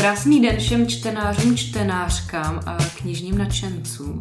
Krásný 0.00 0.40
den 0.42 0.56
všem 0.56 0.86
čtenářům, 0.86 1.56
čtenářkám 1.56 2.60
a 2.66 2.78
knižním 2.98 3.38
nadšencům. 3.38 4.18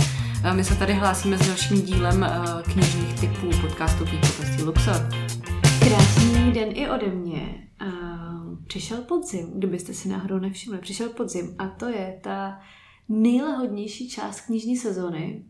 My 0.53 0.63
se 0.63 0.75
tady 0.75 0.93
hlásíme 0.93 1.37
s 1.37 1.47
dalším 1.47 1.81
dílem 1.81 2.25
knižních 2.73 3.19
typů 3.19 3.49
podcastu 3.61 4.05
Knihkupectví 4.05 4.63
Luxor. 4.63 5.09
Krásný 5.79 6.51
den 6.51 6.69
i 6.73 6.89
ode 6.89 7.07
mě. 7.07 7.67
Přišel 8.67 8.97
podzim, 8.97 9.51
kdybyste 9.55 9.93
si 9.93 10.09
náhodou 10.09 10.39
nevšimli, 10.39 10.79
přišel 10.79 11.09
podzim 11.09 11.55
a 11.59 11.67
to 11.67 11.85
je 11.85 12.19
ta 12.23 12.59
nejlahodnější 13.09 14.09
část 14.09 14.41
knižní 14.41 14.77
sezóny, 14.77 15.43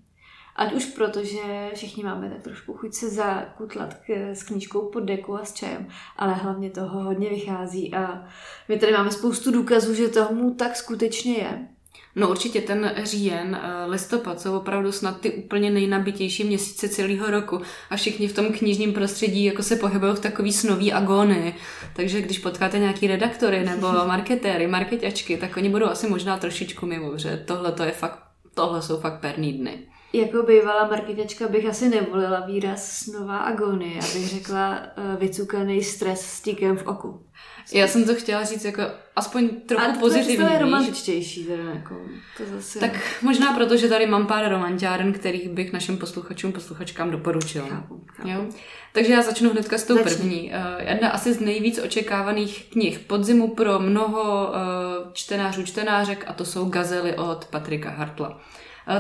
Ať 0.60 0.74
už 0.74 0.86
proto, 0.86 1.24
že 1.24 1.72
všichni 1.74 2.04
máme 2.04 2.30
tak 2.30 2.42
trošku 2.42 2.74
chuť 2.74 2.94
se 2.94 3.10
zakutlat 3.10 3.96
s 4.10 4.44
knížkou 4.44 4.82
pod 4.82 5.00
deku 5.00 5.36
a 5.36 5.46
s 5.46 5.54
čajem, 5.54 5.88
ale 6.18 6.34
hlavně 6.34 6.70
toho 6.70 7.04
hodně 7.04 7.30
vychází 7.30 7.94
a 7.94 8.28
my 8.68 8.80
tady 8.80 8.94
máme 8.94 9.12
spoustu 9.12 9.52
důkazů, 9.52 9.94
že 9.94 10.08
tomu 10.08 10.54
tak 10.54 10.76
skutečně 10.76 11.34
je. 11.34 11.68
No 12.16 12.30
určitě 12.30 12.62
ten 12.62 12.94
říjen, 13.04 13.60
eh, 13.62 13.86
listopad 13.86 14.42
jsou 14.42 14.58
opravdu 14.58 14.92
snad 14.92 15.22
ty 15.22 15.32
úplně 15.32 15.72
nejnabitější 15.72 16.44
měsíce 16.44 16.90
celého 16.90 17.32
roku 17.32 17.62
a 17.90 17.96
všichni 17.96 18.28
v 18.28 18.36
tom 18.36 18.54
knižním 18.54 18.94
prostředí 18.94 19.46
jako 19.46 19.64
se 19.64 19.76
pohybují 19.76 20.16
v 20.16 20.20
takový 20.20 20.54
snový 20.54 20.94
agony. 20.94 21.56
Takže 21.96 22.22
když 22.22 22.40
potkáte 22.40 22.80
nějaký 22.80 23.08
redaktory 23.08 23.66
nebo 23.66 23.88
marketéry, 24.08 24.68
marketačky, 24.68 25.38
tak 25.38 25.58
oni 25.58 25.70
budou 25.70 25.86
asi 25.86 26.08
možná 26.08 26.38
trošičku 26.38 26.86
mimo, 26.86 27.18
že 27.18 27.44
tohle 27.48 27.72
to 27.72 27.84
je 27.84 27.92
fakt, 27.92 28.29
tohle 28.60 28.82
jsou 28.82 29.00
fakt 29.00 29.20
perný 29.22 29.54
dny. 29.54 29.80
Jako 30.14 30.44
bývalá 30.44 30.88
marketačka 30.88 31.48
bych 31.48 31.66
asi 31.66 31.90
nevolila 31.90 32.40
výraz 32.40 33.08
nová 33.08 33.38
agonie, 33.38 33.94
abych 33.94 34.30
řekla 34.30 34.80
uh, 34.80 35.20
vycukaný 35.20 35.84
stres 35.84 36.22
s 36.22 36.42
tíkem 36.42 36.78
v 36.78 36.88
oku. 36.88 37.26
Já 37.74 37.88
jsem 37.88 38.06
to 38.06 38.16
chtěla 38.16 38.44
říct 38.44 38.66
jako 38.66 38.82
aspoň 39.16 39.50
trochu 39.50 40.00
pozitivní. 40.00 40.38
to 40.38 40.54
je 40.54 40.60
romantičtější. 40.60 41.46
Teda 41.46 41.64
jako, 41.64 41.96
to 42.38 42.44
zase... 42.56 42.80
Tak 42.80 42.92
možná 43.22 43.54
proto, 43.54 43.78
že 43.78 43.88
tady 43.88 44.06
mám 44.06 44.28
pár 44.28 44.52
romantiáren, 44.52 45.14
kterých 45.14 45.50
bych 45.50 45.74
našim 45.74 45.98
posluchačům, 45.98 46.52
posluchačkám 46.52 47.12
doporučila. 47.12 47.68
Chápu, 47.68 48.04
chápu. 48.08 48.30
Jo? 48.30 48.46
Takže 48.94 49.14
já 49.14 49.22
začnu 49.22 49.50
hnedka 49.50 49.78
s 49.78 49.84
tou 49.84 49.96
Začni. 49.96 50.16
první. 50.16 50.52
Uh, 50.52 50.90
jedna 50.90 51.10
asi 51.10 51.34
z 51.34 51.40
nejvíc 51.40 51.80
očekávaných 51.80 52.66
knih 52.70 53.00
podzimu 53.00 53.48
pro 53.48 53.80
mnoho 53.80 54.48
uh, 54.48 55.14
čtenářů, 55.14 55.64
čtenářek 55.64 56.24
a 56.28 56.34
to 56.34 56.46
jsou 56.46 56.70
Gazely 56.70 57.14
od 57.14 57.46
Patrika 57.46 57.90
Hartla. 57.90 58.42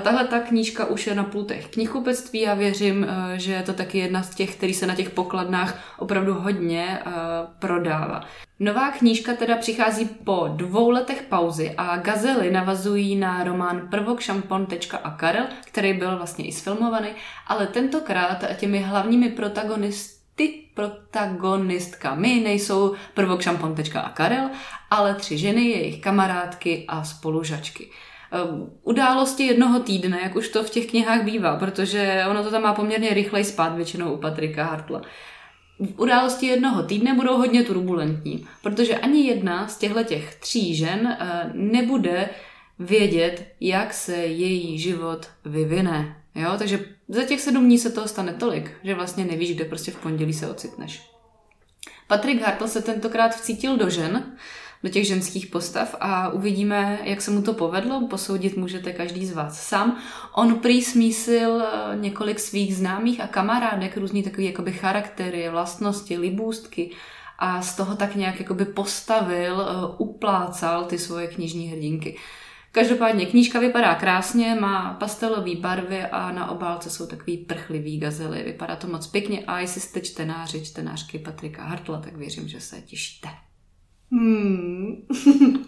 Tahle 0.01 0.27
ta 0.27 0.39
knížka 0.39 0.85
už 0.85 1.07
je 1.07 1.15
na 1.15 1.23
pultech 1.23 1.67
knihkupectví 1.67 2.47
a 2.47 2.53
věřím, 2.53 3.07
eh, 3.09 3.39
že 3.39 3.53
je 3.53 3.63
to 3.63 3.73
taky 3.73 3.97
jedna 3.97 4.23
z 4.23 4.35
těch, 4.35 4.55
který 4.55 4.73
se 4.73 4.87
na 4.87 4.95
těch 4.95 5.09
pokladnách 5.09 5.95
opravdu 5.99 6.33
hodně 6.33 6.99
eh, 7.05 7.11
prodává. 7.59 8.21
Nová 8.59 8.91
knížka 8.91 9.33
teda 9.33 9.57
přichází 9.57 10.05
po 10.05 10.47
dvou 10.55 10.89
letech 10.89 11.21
pauzy 11.21 11.73
a 11.77 11.97
gazely 11.97 12.51
navazují 12.51 13.15
na 13.15 13.43
román 13.43 13.87
Prvok 13.91 14.19
a 15.03 15.11
Karel, 15.11 15.45
který 15.65 15.93
byl 15.93 16.17
vlastně 16.17 16.45
i 16.45 16.51
sfilmovaný, 16.51 17.09
ale 17.47 17.67
tentokrát 17.67 18.43
těmi 18.57 18.79
hlavními 18.79 19.29
protagonisty 19.29 20.19
ty 20.39 20.53
protagonistkami 20.73 22.41
nejsou 22.43 22.95
prvok 23.13 23.47
a 23.95 24.09
Karel, 24.09 24.49
ale 24.91 25.15
tři 25.15 25.37
ženy, 25.37 25.61
jejich 25.61 26.01
kamarádky 26.01 26.85
a 26.87 27.03
spolužačky. 27.03 27.89
Ehm, 28.31 28.69
události 28.83 29.43
jednoho 29.43 29.79
týdne, 29.79 30.19
jak 30.23 30.35
už 30.35 30.49
to 30.49 30.63
v 30.63 30.69
těch 30.69 30.89
knihách 30.89 31.23
bývá, 31.23 31.55
protože 31.55 32.23
ono 32.29 32.43
to 32.43 32.51
tam 32.51 32.61
má 32.61 32.73
poměrně 32.73 33.13
rychlej 33.13 33.43
spát 33.43 33.75
většinou 33.75 34.13
u 34.13 34.17
Patrika 34.17 34.63
Hartla. 34.63 35.01
Události 35.97 36.45
jednoho 36.45 36.83
týdne 36.83 37.13
budou 37.13 37.37
hodně 37.37 37.63
turbulentní, 37.63 38.47
protože 38.63 38.97
ani 38.97 39.27
jedna 39.27 39.67
z 39.67 39.77
těchto 39.77 40.03
těch 40.03 40.35
tří 40.35 40.75
žen 40.75 41.07
eh, 41.07 41.51
nebude 41.53 42.29
vědět, 42.79 43.47
jak 43.59 43.93
se 43.93 44.15
její 44.15 44.79
život 44.79 45.27
vyvine. 45.45 46.15
Jo? 46.35 46.51
Takže 46.57 46.85
za 47.07 47.23
těch 47.23 47.41
sedm 47.41 47.65
dní 47.65 47.77
se 47.77 47.89
toho 47.89 48.07
stane 48.07 48.33
tolik, 48.33 48.71
že 48.83 48.95
vlastně 48.95 49.25
nevíš, 49.25 49.55
kde 49.55 49.65
prostě 49.65 49.91
v 49.91 49.95
pondělí 49.95 50.33
se 50.33 50.51
ocitneš. 50.51 51.09
Patrik 52.07 52.41
Hartl 52.41 52.67
se 52.67 52.81
tentokrát 52.81 53.35
vcítil 53.35 53.77
do 53.77 53.89
žen, 53.89 54.37
do 54.83 54.89
těch 54.89 55.07
ženských 55.07 55.47
postav 55.47 55.95
a 55.99 56.29
uvidíme, 56.29 56.99
jak 57.03 57.21
se 57.21 57.31
mu 57.31 57.41
to 57.41 57.53
povedlo. 57.53 58.07
Posoudit 58.07 58.57
můžete 58.57 58.93
každý 58.93 59.25
z 59.25 59.33
vás 59.33 59.67
sám. 59.67 59.97
On 60.33 60.55
prý 60.55 60.81
smísil 60.81 61.61
eh, 61.61 61.97
několik 61.97 62.39
svých 62.39 62.75
známých 62.75 63.21
a 63.21 63.27
kamarádek, 63.27 63.97
různý 63.97 64.23
takový 64.23 64.45
jakoby 64.45 64.71
charaktery, 64.71 65.49
vlastnosti, 65.49 66.17
libůstky 66.17 66.91
a 67.39 67.61
z 67.61 67.75
toho 67.75 67.95
tak 67.95 68.15
nějak 68.15 68.39
jakoby 68.39 68.65
postavil, 68.65 69.61
eh, 69.61 69.95
uplácal 69.97 70.85
ty 70.85 70.97
svoje 70.97 71.27
knižní 71.27 71.67
hrdinky. 71.67 72.17
Každopádně 72.71 73.25
knížka 73.25 73.59
vypadá 73.59 73.95
krásně, 73.95 74.55
má 74.55 74.93
pastelové 74.93 75.55
barvy 75.55 76.01
a 76.01 76.31
na 76.31 76.51
obálce 76.51 76.89
jsou 76.89 77.07
takový 77.07 77.37
prchlivý 77.37 77.99
gazely. 77.99 78.43
Vypadá 78.43 78.75
to 78.75 78.87
moc 78.87 79.07
pěkně 79.07 79.43
a 79.47 79.59
jestli 79.59 79.81
jste 79.81 80.01
čtenáři, 80.01 80.65
čtenářky 80.65 81.19
Patrika 81.19 81.63
Hartla, 81.63 82.01
tak 82.01 82.15
věřím, 82.15 82.47
že 82.47 82.61
se 82.61 82.81
těšíte. 82.81 83.29
Hmm. 84.11 85.07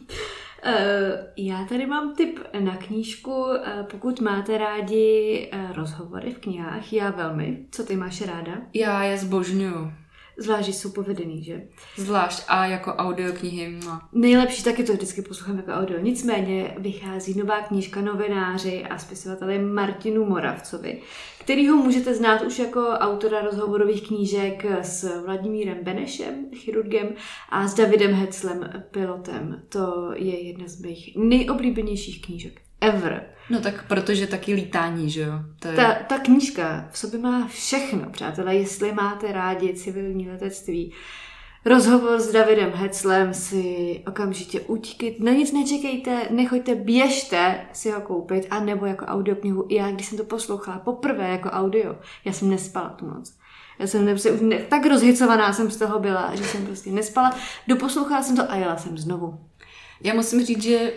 Eh, 0.64 1.34
já 1.38 1.66
tady 1.66 1.86
mám 1.86 2.16
tip 2.16 2.40
na 2.60 2.76
knížku. 2.76 3.46
Eh, 3.52 3.86
pokud 3.92 4.22
máte 4.22 4.58
rádi 4.58 5.50
eh, 5.52 5.74
rozhovory 5.74 6.32
v 6.32 6.38
knihách, 6.38 6.94
já 6.94 7.10
velmi. 7.12 7.66
Co 7.72 7.84
ty 7.84 7.96
máš 7.96 8.22
ráda? 8.22 8.52
Já 8.74 9.04
je 9.04 9.18
zbožňuju. 9.18 9.94
Zvlášť, 10.38 10.66
že 10.66 10.74
jsou 10.74 10.92
povedený, 10.92 11.44
že? 11.44 11.62
Zvlášť 11.98 12.44
a 12.48 12.66
jako 12.66 12.94
audioknihy. 12.94 13.80
No. 13.86 14.02
Nejlepší 14.14 14.64
taky 14.64 14.84
to 14.84 14.94
vždycky 14.94 15.22
poslouchám 15.22 15.58
jako 15.58 15.72
audio. 15.72 16.00
Nicméně 16.00 16.76
vychází 16.78 17.40
nová 17.40 17.62
knížka 17.62 18.02
novináři 18.02 18.84
a 18.84 18.98
spisovateli 18.98 19.60
Martinu 19.60 20.26
Moravcovi, 20.26 21.02
kterýho 21.40 21.78
můžete 21.78 22.16
znát 22.16 22.42
už 22.42 22.60
jako 22.60 22.90
autora 22.90 23.42
rozhovorových 23.42 24.08
knížek 24.08 24.66
s 24.82 25.24
Vladimírem 25.26 25.78
Benešem, 25.84 26.46
chirurgem, 26.56 27.10
a 27.50 27.68
s 27.68 27.74
Davidem 27.74 28.14
Heclem, 28.14 28.84
pilotem. 28.92 29.64
To 29.70 30.12
je 30.16 30.48
jedna 30.48 30.68
z 30.68 30.82
mých 30.82 31.16
nejoblíbenějších 31.16 32.22
knížek 32.22 32.62
ever. 32.82 33.24
No 33.50 33.62
tak 33.62 33.88
protože 33.88 34.28
taky 34.28 34.54
lítání, 34.54 35.10
že 35.10 35.22
jo? 35.22 35.34
To 35.60 35.68
je... 35.68 35.76
ta, 35.76 35.94
ta 35.94 36.20
knížka 36.20 36.88
v 36.92 36.98
sobě 36.98 37.20
má 37.20 37.48
všechno, 37.48 38.10
přátelé, 38.10 38.56
jestli 38.56 38.92
máte 38.92 39.32
rádi 39.32 39.74
civilní 39.74 40.30
letectví. 40.30 40.94
Rozhovor 41.66 42.20
s 42.20 42.32
Davidem 42.32 42.72
Heclem 42.74 43.34
si 43.34 44.00
okamžitě 44.08 44.62
utíkit, 44.62 45.20
na 45.20 45.32
nic 45.32 45.52
nečekejte, 45.52 46.28
nechoďte, 46.30 46.76
běžte 46.76 47.66
si 47.74 47.92
ho 47.92 48.02
koupit, 48.02 48.48
a 48.50 48.60
nebo 48.60 48.86
jako 48.86 49.06
audioknihu. 49.06 49.68
Já, 49.70 49.92
když 49.92 50.06
jsem 50.06 50.18
to 50.18 50.24
poslouchala 50.24 50.80
poprvé 50.80 51.30
jako 51.30 51.50
audio, 51.50 51.96
já 52.26 52.34
jsem 52.34 52.50
nespala 52.50 52.90
tu 52.90 53.08
noc. 53.08 53.34
Já 53.80 53.88
jsem 53.88 54.06
ne, 54.42 54.58
tak 54.58 54.86
rozhicovaná 54.86 55.54
jsem 55.54 55.72
z 55.72 55.78
toho 55.78 56.00
byla, 56.00 56.36
že 56.36 56.44
jsem 56.44 56.66
prostě 56.66 56.92
nespala. 56.92 57.36
Doposlouchala 57.68 58.24
jsem 58.24 58.36
to 58.36 58.52
a 58.52 58.56
jela 58.56 58.78
jsem 58.78 58.98
znovu. 58.98 59.40
Já 60.04 60.14
musím 60.14 60.46
říct, 60.46 60.64
že 60.64 60.94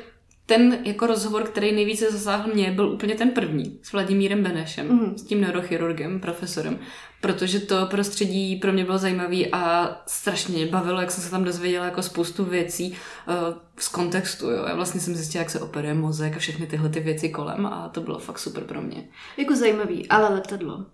ten 0.47 0.79
jako 0.85 1.07
rozhovor, 1.07 1.43
který 1.43 1.73
nejvíce 1.73 2.11
zasáhl 2.11 2.53
mě, 2.55 2.71
byl 2.71 2.89
úplně 2.89 3.15
ten 3.15 3.31
první 3.31 3.79
s 3.83 3.93
Vladimírem 3.93 4.43
Benešem, 4.43 4.89
mm. 4.89 5.19
s 5.19 5.23
tím 5.23 5.41
neurochirurgem, 5.41 6.21
profesorem, 6.21 6.79
protože 7.21 7.61
to 7.61 7.87
prostředí 7.87 8.57
pro 8.57 8.73
mě 8.73 8.85
bylo 8.85 8.99
zajímavé 8.99 9.37
a 9.53 9.93
strašně 10.07 10.55
mě 10.55 10.67
bavilo, 10.67 11.01
jak 11.01 11.11
jsem 11.11 11.25
se 11.25 11.31
tam 11.31 11.45
dozvěděla 11.45 11.85
jako 11.85 12.03
spoustu 12.03 12.45
věcí 12.45 12.91
uh, 12.91 13.35
z 13.79 13.89
kontextu. 13.89 14.51
Jo. 14.51 14.65
Já 14.69 14.75
vlastně 14.75 15.01
jsem 15.01 15.15
zjistila, 15.15 15.43
jak 15.43 15.51
se 15.51 15.61
operuje 15.61 15.95
mozek 15.95 16.37
a 16.37 16.39
všechny 16.39 16.67
tyhle 16.67 16.89
ty 16.89 17.01
věci 17.01 17.29
kolem 17.29 17.67
a 17.67 17.89
to 17.89 18.01
bylo 18.01 18.19
fakt 18.19 18.39
super 18.39 18.65
pro 18.65 18.83
mě. 18.83 19.09
Jako 19.37 19.57
zajímavý, 19.57 20.09
ale 20.09 20.35
letadlo. 20.35 20.87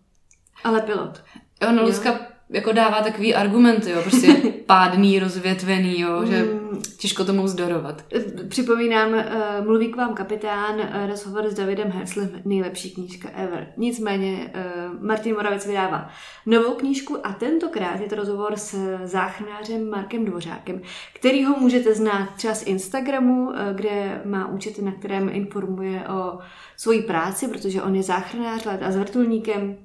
Ale 0.65 0.81
pilot. 0.81 1.23
Jo, 1.63 1.83
Luzka 1.83 2.21
jako 2.51 2.73
dává 2.73 3.03
takový 3.03 3.35
argumenty, 3.35 3.91
jo, 3.91 4.03
prostě 4.03 4.37
pádný, 4.67 5.19
rozvětvený, 5.19 6.01
jo, 6.01 6.27
že 6.27 6.43
mm. 6.43 6.83
těžko 6.99 7.25
tomu 7.25 7.43
vzdorovat. 7.43 8.05
Připomínám, 8.49 9.13
uh, 9.13 9.21
mluví 9.65 9.89
k 9.89 9.97
vám 9.97 10.15
kapitán, 10.15 10.75
uh, 10.75 11.09
rozhovor 11.09 11.49
s 11.49 11.55
Davidem 11.55 11.91
Herslem, 11.91 12.31
nejlepší 12.45 12.91
knížka 12.91 13.29
ever. 13.37 13.67
Nicméně 13.77 14.51
uh, 14.55 15.07
Martin 15.07 15.35
Moravec 15.35 15.67
vydává 15.67 16.11
novou 16.47 16.75
knížku 16.75 17.27
a 17.27 17.33
tentokrát 17.33 18.01
je 18.01 18.09
to 18.09 18.15
rozhovor 18.15 18.53
s 18.57 18.99
záchranářem 19.05 19.91
Markem 19.91 20.25
Dvořákem, 20.25 20.81
který 21.15 21.45
ho 21.45 21.57
můžete 21.61 21.95
znát 21.95 22.29
třeba 22.37 22.55
z 22.55 22.67
Instagramu, 22.67 23.47
uh, 23.47 23.55
kde 23.75 24.23
má 24.25 24.49
účet, 24.49 24.79
na 24.79 24.93
kterém 24.93 25.29
informuje 25.33 26.09
o 26.09 26.39
svojí 26.77 27.03
práci, 27.03 27.49
protože 27.49 27.83
on 27.83 27.95
je 27.95 28.03
záchranář 28.03 28.65
let 28.65 28.83
a 28.83 28.93
s 28.93 28.97
vrtulníkem, 28.97 29.77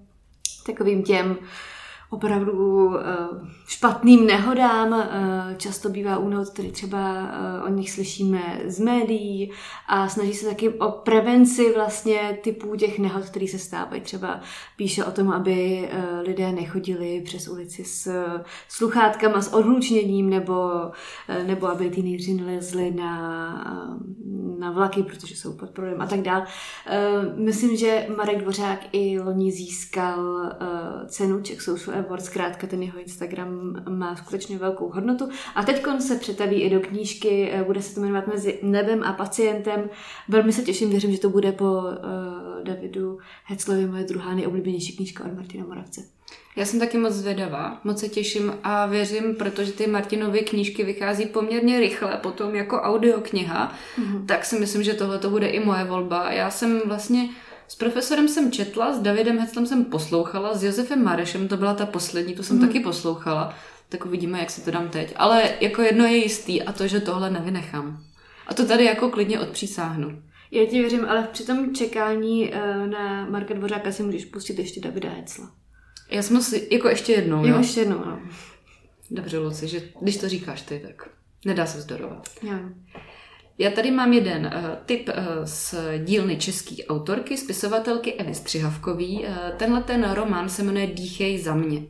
takovým 0.66 1.04
těm 1.04 1.38
opravdu 2.10 2.86
uh, 2.86 2.96
špatným 3.68 4.26
nehodám. 4.26 4.92
Uh, 4.92 5.58
často 5.58 5.90
bývá 5.90 6.18
únod, 6.18 6.50
který 6.50 6.72
třeba 6.72 7.14
uh, 7.14 7.66
o 7.66 7.70
nich 7.70 7.92
slyšíme 7.92 8.62
z 8.66 8.80
médií 8.80 9.52
a 9.88 10.08
snaží 10.08 10.34
se 10.34 10.46
taky 10.46 10.70
o 10.70 10.92
prevenci 10.92 11.74
vlastně 11.76 12.40
typů 12.44 12.76
těch 12.76 13.00
nehod, 13.00 13.24
které 13.24 13.48
se 13.48 13.60
stávají. 13.60 14.02
Třeba 14.02 14.40
píše 14.76 15.06
o 15.06 15.12
tom, 15.12 15.32
aby 15.32 15.90
lidé 16.22 16.52
nechodili 16.52 17.22
přes 17.26 17.48
ulici 17.48 17.84
s 17.84 18.26
sluchátkama, 18.68 19.42
s 19.42 19.54
odhlučněním, 19.54 20.30
nebo, 20.30 20.72
nebo 21.48 21.68
aby 21.68 21.90
teenageři 21.90 22.34
nelezli 22.34 22.92
na, 22.92 23.96
na 24.60 24.72
vlaky, 24.72 25.04
protože 25.04 25.36
jsou 25.36 25.54
pod 25.54 25.70
problém 25.70 26.02
a 26.02 26.08
tak 26.08 26.22
dále. 26.22 26.42
Uh, 26.46 27.40
myslím, 27.40 27.78
že 27.78 28.08
Marek 28.18 28.38
Dvořák 28.42 28.80
i 28.92 29.20
loni 29.20 29.52
získal 29.52 30.52
cenu 31.08 31.42
Czech 31.42 31.62
Social 31.62 31.95
Award, 31.96 32.26
zkrátka 32.26 32.68
ten 32.68 32.84
jeho 32.84 33.00
Instagram 33.00 33.76
má 33.90 34.16
skutečně 34.16 34.58
velkou 34.58 34.90
hodnotu. 34.90 35.30
A 35.56 35.64
teď 35.64 35.86
se 36.00 36.16
přetaví 36.16 36.62
i 36.62 36.70
do 36.70 36.80
knížky, 36.80 37.52
eh, 37.52 37.64
bude 37.64 37.82
se 37.82 37.96
to 37.96 38.02
jmenovat 38.02 38.28
Mezi 38.28 38.60
nebem 38.62 39.04
a 39.04 39.14
pacientem. 39.14 39.90
Velmi 40.28 40.54
se 40.54 40.62
těším, 40.62 40.90
věřím, 40.90 41.12
že 41.12 41.20
to 41.20 41.30
bude 41.30 41.52
po 41.52 41.66
uh, 41.66 42.64
Davidu 42.64 43.18
Heclovi 43.46 43.86
moje 43.86 44.04
druhá 44.04 44.36
nejoblíbenější 44.36 44.96
knížka 44.96 45.24
od 45.24 45.36
Martina 45.36 45.66
Moravce. 45.66 46.02
Já 46.56 46.66
jsem 46.66 46.80
taky 46.80 46.98
moc 46.98 47.14
zvědavá, 47.14 47.80
moc 47.84 48.00
se 48.00 48.10
těším 48.10 48.54
a 48.64 48.86
věřím, 48.86 49.36
protože 49.36 49.72
ty 49.72 49.88
Martinovy 49.88 50.40
knížky 50.40 50.84
vychází 50.84 51.26
poměrně 51.26 51.80
rychle, 51.80 52.18
potom 52.18 52.56
jako 52.56 52.82
audiokniha, 52.82 53.74
mm-hmm. 54.00 54.26
tak 54.26 54.46
si 54.46 54.60
myslím, 54.60 54.84
že 54.84 54.94
tohle 54.94 55.20
to 55.20 55.30
bude 55.30 55.48
i 55.48 55.66
moje 55.66 55.84
volba. 55.84 56.32
Já 56.32 56.50
jsem 56.50 56.82
vlastně 56.86 57.30
s 57.68 57.76
profesorem 57.76 58.28
jsem 58.28 58.52
četla, 58.52 58.94
s 58.94 59.00
Davidem 59.00 59.40
Heclem 59.40 59.66
jsem 59.66 59.86
poslouchala, 59.86 60.54
s 60.54 60.64
Josefem 60.64 61.04
Marešem, 61.04 61.48
to 61.48 61.58
byla 61.58 61.74
ta 61.74 61.86
poslední, 61.86 62.36
to 62.36 62.44
jsem 62.44 62.58
mm. 62.58 62.68
taky 62.68 62.80
poslouchala. 62.80 63.54
Tak 63.90 64.06
uvidíme, 64.06 64.40
jak 64.40 64.50
se 64.50 64.62
to 64.62 64.72
dám 64.72 64.90
teď. 64.90 65.14
Ale 65.16 65.44
jako 65.62 65.82
jedno 65.82 66.06
je 66.06 66.18
jistý 66.18 66.64
a 66.64 66.72
to, 66.72 66.88
že 66.88 67.00
tohle 67.00 67.30
nevynechám. 67.30 68.04
A 68.48 68.54
to 68.54 68.66
tady 68.66 68.86
jako 68.86 69.10
klidně 69.10 69.40
odpřísáhnu. 69.40 70.22
Já 70.52 70.66
ti 70.66 70.80
věřím, 70.80 71.06
ale 71.10 71.28
při 71.32 71.46
tom 71.46 71.76
čekání 71.76 72.52
uh, 72.52 72.88
na 72.88 73.26
Marka 73.30 73.54
Dvořáka 73.54 73.92
si 73.92 74.04
můžeš 74.04 74.26
pustit 74.26 74.60
ještě 74.60 74.82
Davida 74.82 75.10
Hecla. 75.10 75.52
Já 76.10 76.22
jsem 76.22 76.42
si, 76.42 76.68
jako 76.72 76.90
ještě 76.90 77.14
jednou, 77.14 77.46
jo? 77.46 77.48
Jo, 77.48 77.58
ještě 77.58 77.80
jednou, 77.80 77.98
no. 78.06 78.20
Dobře, 79.12 79.38
Luci, 79.38 79.68
že 79.68 79.82
když 80.02 80.18
to 80.18 80.30
říkáš 80.30 80.62
ty, 80.62 80.80
tak 80.80 81.10
nedá 81.46 81.66
se 81.66 81.82
zdorovat. 81.82 82.30
Jo. 82.42 82.54
Já 83.58 83.72
tady 83.72 83.92
mám 83.92 84.14
jeden 84.14 84.46
uh, 84.46 84.70
tip 84.86 85.10
uh, 85.10 85.16
z 85.44 85.76
dílny 86.04 86.38
české 86.38 86.76
autorky, 86.90 87.38
spisovatelky 87.38 88.14
Evy 88.14 88.36
Střihavkový. 88.36 89.20
Uh, 89.20 89.58
tenhle 89.58 89.84
ten 89.84 90.12
román 90.12 90.50
se 90.50 90.64
jmenuje 90.64 90.88
Dýchej 90.88 91.40
za 91.40 91.56
mě. 91.56 91.82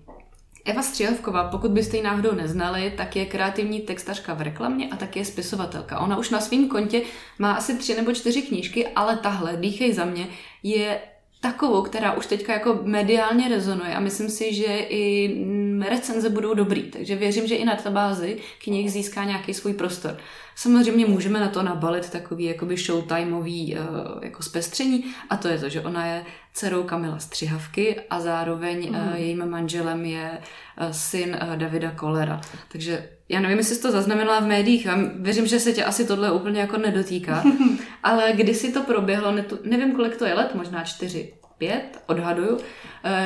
Eva 0.66 0.82
Střihavková, 0.82 1.44
pokud 1.50 1.72
byste 1.72 1.98
ji 1.98 2.04
náhodou 2.04 2.32
neznali, 2.32 2.94
tak 2.98 3.16
je 3.16 3.26
kreativní 3.26 3.80
textařka 3.80 4.34
v 4.34 4.42
reklamě 4.42 4.90
a 4.92 4.96
také 4.96 5.20
je 5.20 5.26
spisovatelka. 5.26 6.00
Ona 6.00 6.18
už 6.18 6.30
na 6.30 6.40
svém 6.40 6.68
kontě 6.68 7.02
má 7.40 7.54
asi 7.54 7.78
tři 7.78 7.96
nebo 7.96 8.14
čtyři 8.14 8.42
knížky, 8.42 8.88
ale 8.88 9.18
tahle, 9.18 9.58
Dýchej 9.58 9.94
za 9.94 10.06
mě, 10.06 10.28
je 10.64 11.00
takovou, 11.46 11.82
která 11.82 12.14
už 12.14 12.26
teďka 12.26 12.54
jako 12.54 12.80
mediálně 12.84 13.50
rezonuje 13.50 13.96
a 13.96 14.00
myslím 14.00 14.30
si, 14.30 14.54
že 14.54 14.66
i 14.90 15.28
mm, 15.28 15.82
recenze 15.82 16.30
budou 16.30 16.54
dobrý, 16.54 16.84
takže 16.84 17.16
věřím, 17.16 17.48
že 17.48 17.56
i 17.56 17.66
na 17.66 17.78
bázi 17.90 18.38
knih 18.64 18.92
získá 18.92 19.24
nějaký 19.24 19.54
svůj 19.54 19.74
prostor. 19.74 20.18
Samozřejmě 20.56 21.06
můžeme 21.06 21.40
na 21.40 21.48
to 21.50 21.64
nabalit 21.64 22.10
takový 22.10 22.44
jakoby 22.44 22.78
showtimeový 22.78 23.76
uh, 23.76 24.24
jako 24.24 24.44
zpestření 24.44 25.04
a 25.30 25.38
to 25.38 25.48
je 25.48 25.60
to, 25.60 25.70
že 25.70 25.82
ona 25.82 26.06
je 26.06 26.26
dcerou 26.54 26.84
Kamila 26.84 27.20
Střihavky 27.20 28.02
a 28.10 28.20
zároveň 28.20 28.90
mm. 28.90 29.16
jejím 29.16 29.50
manželem 29.50 30.06
je 30.06 30.32
uh, 30.32 30.92
syn 30.92 31.40
Davida 31.56 31.92
Kolera. 31.92 32.42
Takže 32.72 33.10
já 33.30 33.40
nevím, 33.40 33.58
jestli 33.58 33.76
jsi 33.76 33.82
to 33.82 33.92
zaznamenala 33.92 34.40
v 34.40 34.48
médiích 34.48 34.88
a 34.88 34.98
věřím, 35.16 35.48
že 35.48 35.60
se 35.60 35.74
tě 35.74 35.84
asi 35.84 36.06
tohle 36.06 36.32
úplně 36.32 36.62
jako 36.62 36.78
nedotýká, 36.78 37.44
ale 38.06 38.34
kdysi 38.34 38.72
to 38.72 38.84
proběhlo, 38.84 39.34
nevím, 39.64 39.96
kolik 39.96 40.18
to 40.18 40.26
je 40.26 40.34
let, 40.34 40.56
možná 40.56 40.84
čtyři, 40.84 41.34
pět, 41.58 42.04
odhaduju, 42.08 42.60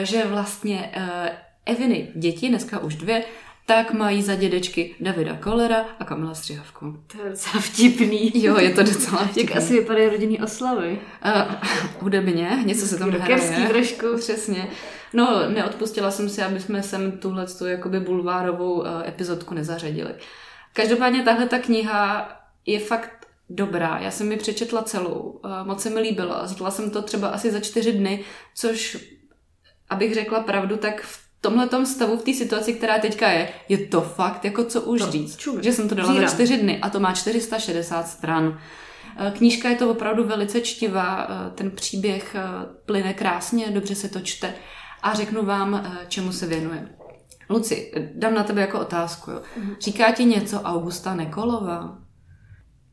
že 0.03 0.23
vlastně 0.25 0.91
Eviny 1.65 2.11
děti, 2.15 2.49
dneska 2.49 2.79
už 2.79 2.95
dvě, 2.95 3.23
tak 3.65 3.93
mají 3.93 4.21
za 4.21 4.35
dědečky 4.35 4.95
Davida 4.99 5.35
Kolera 5.35 5.85
a 5.99 6.05
Kamila 6.05 6.33
Střihavku. 6.33 7.03
To 7.07 7.23
je 7.23 7.29
docela 7.29 7.61
vtipný. 7.61 8.31
Jo, 8.43 8.57
je 8.57 8.69
to 8.69 8.83
docela 8.83 9.17
vtipný. 9.25 9.43
Jak 9.43 9.57
asi 9.57 9.73
vypadají 9.73 10.09
rodinný 10.09 10.41
oslavy? 10.41 10.99
Uh, 11.25 11.55
hudebně, 11.99 12.59
něco 12.65 12.87
se 12.87 12.97
tam 12.99 13.09
hraje. 13.11 13.67
trošku. 13.67 14.05
Přesně. 14.17 14.67
No, 15.13 15.49
neodpustila 15.49 16.11
jsem 16.11 16.29
si, 16.29 16.41
aby 16.41 16.59
jsme 16.59 16.83
sem 16.83 17.11
tuhle 17.11 17.47
tu 17.47 17.65
jakoby 17.65 17.99
bulvárovou 17.99 18.73
uh, 18.73 18.87
epizodku 19.07 19.53
nezařadili. 19.53 20.13
Každopádně 20.73 21.23
tahle 21.23 21.45
ta 21.45 21.59
kniha 21.59 22.29
je 22.65 22.79
fakt 22.79 23.18
dobrá. 23.49 23.99
Já 23.99 24.11
jsem 24.11 24.27
mi 24.27 24.37
přečetla 24.37 24.83
celou, 24.83 25.15
uh, 25.19 25.67
moc 25.67 25.81
se 25.81 25.89
mi 25.89 25.99
líbila. 25.99 26.47
Zjistila 26.47 26.71
jsem 26.71 26.91
to 26.91 27.01
třeba 27.01 27.27
asi 27.27 27.51
za 27.51 27.59
čtyři 27.59 27.91
dny, 27.91 28.23
což, 28.55 28.97
abych 29.89 30.13
řekla 30.13 30.39
pravdu, 30.39 30.77
tak 30.77 31.01
v 31.01 31.29
tomhle 31.41 31.85
stavu, 31.85 32.17
v 32.17 32.23
té 32.23 32.33
situaci, 32.33 32.73
která 32.73 32.99
teďka 32.99 33.29
je, 33.29 33.49
je 33.69 33.77
to 33.77 34.01
fakt 34.01 34.45
jako 34.45 34.63
co 34.63 34.81
už 34.81 35.01
to, 35.01 35.11
říct. 35.11 35.37
Čuj, 35.37 35.63
že 35.63 35.73
jsem 35.73 35.89
to 35.89 35.95
dala 35.95 36.13
za 36.13 36.27
čtyři 36.27 36.57
dny 36.57 36.79
a 36.81 36.89
to 36.89 36.99
má 36.99 37.13
460 37.13 38.07
stran. 38.07 38.59
Eh, 39.17 39.31
knížka 39.31 39.69
je 39.69 39.75
to 39.75 39.91
opravdu 39.91 40.23
velice 40.23 40.61
čtivá, 40.61 41.27
eh, 41.29 41.51
ten 41.55 41.71
příběh 41.71 42.35
eh, 42.35 42.43
plyne 42.85 43.13
krásně, 43.13 43.71
dobře 43.71 43.95
se 43.95 44.09
to 44.09 44.19
čte 44.19 44.53
a 45.03 45.13
řeknu 45.13 45.45
vám, 45.45 45.97
čemu 46.07 46.31
se 46.31 46.47
věnuje. 46.47 46.89
Luci, 47.49 47.91
dám 48.13 48.33
na 48.33 48.43
tebe 48.43 48.61
jako 48.61 48.79
otázku. 48.79 49.31
Jo. 49.31 49.41
Mhm. 49.57 49.75
Říká 49.79 50.11
ti 50.11 50.25
něco 50.25 50.61
Augusta 50.61 51.15
Nekolová? 51.15 51.97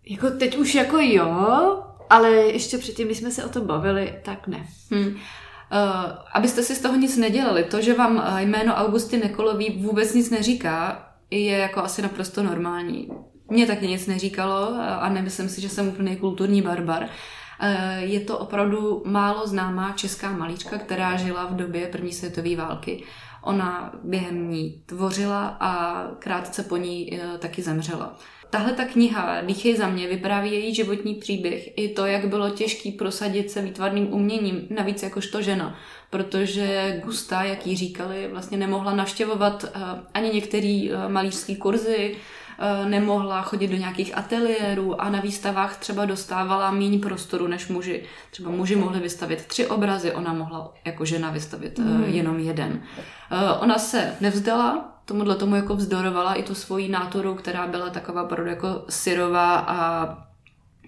Jako 0.06 0.30
teď 0.30 0.56
už 0.56 0.74
jako 0.74 0.98
jo, 1.00 1.82
ale 2.10 2.30
ještě 2.30 2.78
předtím, 2.78 3.06
když 3.06 3.18
jsme 3.18 3.30
se 3.30 3.44
o 3.44 3.48
tom 3.48 3.66
bavili, 3.66 4.14
tak 4.24 4.46
ne. 4.46 4.66
Hmm. 4.90 5.06
Uh, 5.06 5.14
abyste 6.32 6.62
si 6.62 6.74
z 6.74 6.80
toho 6.80 6.96
nic 6.96 7.16
nedělali. 7.16 7.64
To, 7.64 7.80
že 7.80 7.94
vám 7.94 8.22
eh, 8.26 8.42
jméno 8.42 8.74
Augusty 8.74 9.16
Nekolový 9.16 9.82
vůbec 9.82 10.14
nic 10.14 10.30
neříká, 10.30 11.08
je 11.30 11.56
jako 11.56 11.80
asi 11.80 12.02
naprosto 12.02 12.42
normální. 12.42 13.08
Mně 13.50 13.66
taky 13.66 13.88
nic 13.88 14.06
neříkalo 14.06 14.74
eh, 14.74 14.86
a 14.86 15.08
nemyslím 15.08 15.48
si, 15.48 15.60
že 15.60 15.68
jsem 15.68 15.88
úplný 15.88 16.16
kulturní 16.16 16.62
barbar. 16.62 17.08
Je 17.98 18.20
to 18.20 18.38
opravdu 18.38 19.02
málo 19.06 19.46
známá 19.46 19.92
česká 19.92 20.30
malíčka, 20.30 20.78
která 20.78 21.16
žila 21.16 21.46
v 21.46 21.56
době 21.56 21.86
první 21.86 22.12
světové 22.12 22.56
války. 22.56 23.04
Ona 23.42 23.92
během 24.04 24.50
ní 24.50 24.82
tvořila 24.86 25.56
a 25.60 26.02
krátce 26.18 26.62
po 26.62 26.76
ní 26.76 27.20
taky 27.38 27.62
zemřela. 27.62 28.16
Tahle 28.50 28.72
ta 28.72 28.84
kniha 28.84 29.40
Dýchej 29.40 29.76
za 29.76 29.88
mě 29.88 30.08
vypráví 30.08 30.52
její 30.52 30.74
životní 30.74 31.14
příběh 31.14 31.78
i 31.78 31.88
to, 31.88 32.06
jak 32.06 32.28
bylo 32.28 32.50
těžký 32.50 32.92
prosadit 32.92 33.50
se 33.50 33.62
výtvarným 33.62 34.12
uměním, 34.12 34.66
navíc 34.70 35.02
jakožto 35.02 35.42
žena, 35.42 35.76
protože 36.10 37.00
Gusta, 37.04 37.42
jak 37.42 37.66
jí 37.66 37.76
říkali, 37.76 38.28
vlastně 38.32 38.58
nemohla 38.58 38.94
navštěvovat 38.94 39.64
uh, 39.64 39.70
ani 40.14 40.30
některé 40.30 40.88
uh, 40.88 41.12
malířské 41.12 41.56
kurzy, 41.56 42.16
uh, 42.82 42.88
nemohla 42.88 43.42
chodit 43.42 43.68
do 43.68 43.76
nějakých 43.76 44.18
ateliérů 44.18 45.00
a 45.00 45.10
na 45.10 45.20
výstavách 45.20 45.76
třeba 45.76 46.04
dostávala 46.04 46.70
méně 46.70 46.98
prostoru 46.98 47.46
než 47.46 47.68
muži. 47.68 48.02
Třeba 48.30 48.50
muži 48.50 48.76
mohli 48.76 49.00
vystavit 49.00 49.46
tři 49.46 49.66
obrazy, 49.66 50.12
ona 50.12 50.32
mohla 50.32 50.74
jako 50.84 51.04
žena 51.04 51.30
vystavit 51.30 51.78
mm. 51.78 52.04
jenom 52.04 52.38
jeden. 52.38 52.82
Ona 53.60 53.78
se 53.78 54.16
nevzdala, 54.20 54.95
tomuhle 55.06 55.36
tomu 55.36 55.56
jako 55.56 55.76
vzdorovala 55.76 56.34
i 56.34 56.42
tu 56.42 56.54
svojí 56.54 56.88
nátoru, 56.88 57.34
která 57.34 57.66
byla 57.66 57.90
taková 57.90 58.22
opravdu 58.22 58.50
jako 58.50 58.84
syrová 58.88 59.58
a 59.58 60.08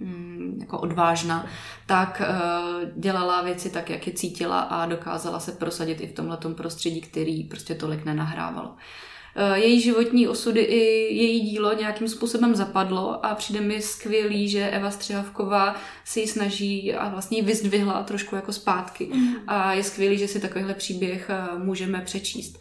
mm, 0.00 0.58
jako 0.60 0.78
odvážná, 0.78 1.46
tak 1.86 2.22
uh, 2.22 3.00
dělala 3.00 3.42
věci 3.42 3.70
tak, 3.70 3.90
jak 3.90 4.06
je 4.06 4.12
cítila 4.12 4.60
a 4.60 4.86
dokázala 4.86 5.40
se 5.40 5.52
prosadit 5.52 6.00
i 6.00 6.06
v 6.06 6.12
tomhle 6.12 6.38
prostředí, 6.54 7.00
který 7.00 7.44
prostě 7.44 7.74
tolik 7.74 8.04
nenahrávalo. 8.04 8.68
Uh, 8.68 9.54
její 9.54 9.80
životní 9.80 10.28
osudy 10.28 10.60
i 10.60 11.14
její 11.14 11.40
dílo 11.40 11.74
nějakým 11.74 12.08
způsobem 12.08 12.54
zapadlo 12.54 13.26
a 13.26 13.34
přijde 13.34 13.60
mi 13.60 13.82
skvělý, 13.82 14.48
že 14.48 14.70
Eva 14.70 14.90
Střihavková 14.90 15.76
si 16.04 16.20
ji 16.20 16.26
snaží 16.26 16.94
a 16.94 17.08
vlastně 17.08 17.38
ji 17.38 17.44
vyzdvihla 17.44 18.02
trošku 18.02 18.36
jako 18.36 18.52
zpátky. 18.52 19.10
Mm. 19.14 19.34
A 19.46 19.72
je 19.72 19.84
skvělý, 19.84 20.18
že 20.18 20.28
si 20.28 20.40
takovýhle 20.40 20.74
příběh 20.74 21.30
uh, 21.54 21.64
můžeme 21.64 22.00
přečíst 22.00 22.58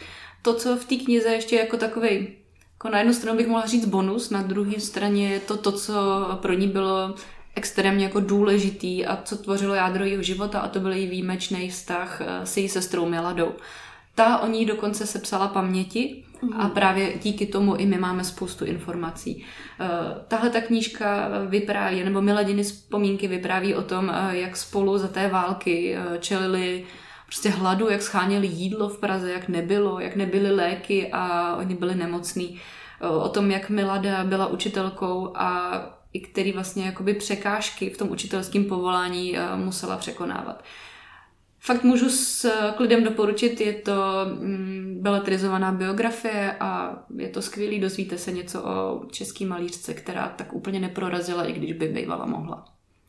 to, 0.47 0.53
co 0.53 0.75
v 0.75 0.85
té 0.85 0.95
knize 0.95 1.29
ještě 1.29 1.55
jako 1.55 1.77
takový, 1.77 2.27
jako 2.73 2.89
na 2.89 2.97
jednu 2.97 3.13
stranu 3.13 3.37
bych 3.37 3.47
mohla 3.47 3.65
říct 3.65 3.85
bonus, 3.85 4.29
na 4.29 4.41
druhé 4.41 4.79
straně 4.79 5.29
je 5.29 5.39
to 5.39 5.57
to, 5.57 5.71
co 5.71 5.93
pro 6.41 6.53
ní 6.53 6.67
bylo 6.67 7.15
extrémně 7.55 8.05
jako 8.05 8.19
důležitý 8.19 9.05
a 9.05 9.21
co 9.23 9.37
tvořilo 9.37 9.73
jádro 9.73 10.05
jeho 10.05 10.23
života 10.23 10.59
a 10.59 10.67
to 10.67 10.79
byl 10.79 10.91
její 10.91 11.07
výjimečný 11.07 11.69
vztah 11.69 12.21
eh, 12.21 12.45
s 12.45 12.57
její 12.57 12.69
sestrou 12.69 13.09
Miladou. 13.09 13.51
Ta 14.15 14.37
o 14.37 14.47
ní 14.47 14.65
dokonce 14.65 15.05
sepsala 15.05 15.47
paměti 15.47 16.23
a 16.57 16.63
mhm. 16.63 16.71
právě 16.71 17.13
díky 17.23 17.45
tomu 17.45 17.75
i 17.75 17.85
my 17.85 17.97
máme 17.97 18.23
spoustu 18.23 18.65
informací. 18.65 19.45
Eh, 19.79 19.85
tahle 20.27 20.49
ta 20.49 20.61
knížka 20.61 21.29
vypráví, 21.47 22.03
nebo 22.03 22.21
Miladiny 22.21 22.63
vzpomínky 22.63 23.27
vypráví 23.27 23.75
o 23.75 23.81
tom, 23.81 24.09
eh, 24.09 24.37
jak 24.37 24.57
spolu 24.57 24.97
za 24.97 25.07
té 25.07 25.27
války 25.27 25.95
čelili 26.19 26.85
prostě 27.27 27.49
hladu, 27.49 27.89
jak 27.89 28.01
scháněli 28.01 28.47
jídlo 28.47 28.89
v 28.89 28.99
Praze, 28.99 29.31
jak 29.31 29.47
nebylo, 29.47 29.99
jak 29.99 30.15
nebyly 30.15 30.51
léky 30.55 31.09
a 31.11 31.55
oni 31.55 31.75
byli 31.75 31.95
nemocní. 31.95 32.59
O 33.21 33.29
tom, 33.29 33.51
jak 33.51 33.69
Milada 33.69 34.23
byla 34.23 34.47
učitelkou 34.47 35.37
a 35.37 35.73
i 36.13 36.19
který 36.19 36.51
vlastně 36.51 36.85
jakoby 36.85 37.13
překážky 37.13 37.89
v 37.89 37.97
tom 37.97 38.11
učitelském 38.11 38.65
povolání 38.65 39.37
musela 39.55 39.97
překonávat. 39.97 40.63
Fakt 41.59 41.83
můžu 41.83 42.09
s 42.09 42.51
klidem 42.77 43.03
doporučit, 43.03 43.61
je 43.61 43.73
to 43.73 43.93
mm, 44.25 44.97
beletrizovaná 45.01 45.71
biografie 45.71 46.55
a 46.59 46.99
je 47.17 47.29
to 47.29 47.41
skvělý, 47.41 47.79
dozvíte 47.79 48.17
se 48.17 48.31
něco 48.31 48.63
o 48.63 49.05
český 49.11 49.45
malířce, 49.45 49.93
která 49.93 50.27
tak 50.29 50.53
úplně 50.53 50.79
neprorazila, 50.79 51.45
i 51.45 51.53
když 51.53 51.73
by 51.73 51.87
bývala 51.87 52.25
mohla. 52.25 52.65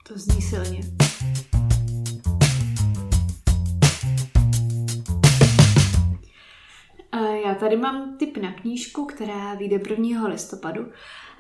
To 0.09 0.19
zní 0.19 0.43
silně. 0.43 0.81
Já 7.49 7.55
tady 7.55 7.77
mám 7.77 8.17
tip 8.19 8.37
na 8.37 8.53
knížku, 8.53 9.05
která 9.05 9.55
vyjde 9.55 9.81
1. 9.91 10.29
listopadu. 10.29 10.87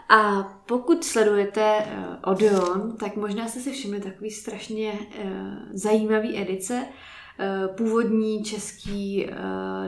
A 0.08 0.42
pokud 0.66 1.04
sledujete 1.04 1.76
uh, 1.78 2.32
Odeon, 2.32 2.96
tak 2.96 3.16
možná 3.16 3.48
jste 3.48 3.60
si 3.60 3.72
všimli 3.72 4.00
takový 4.00 4.30
strašně 4.30 4.92
uh, 4.92 5.28
zajímavý 5.72 6.38
edice 6.38 6.74
uh, 6.84 7.76
původní 7.76 8.44
český 8.44 9.26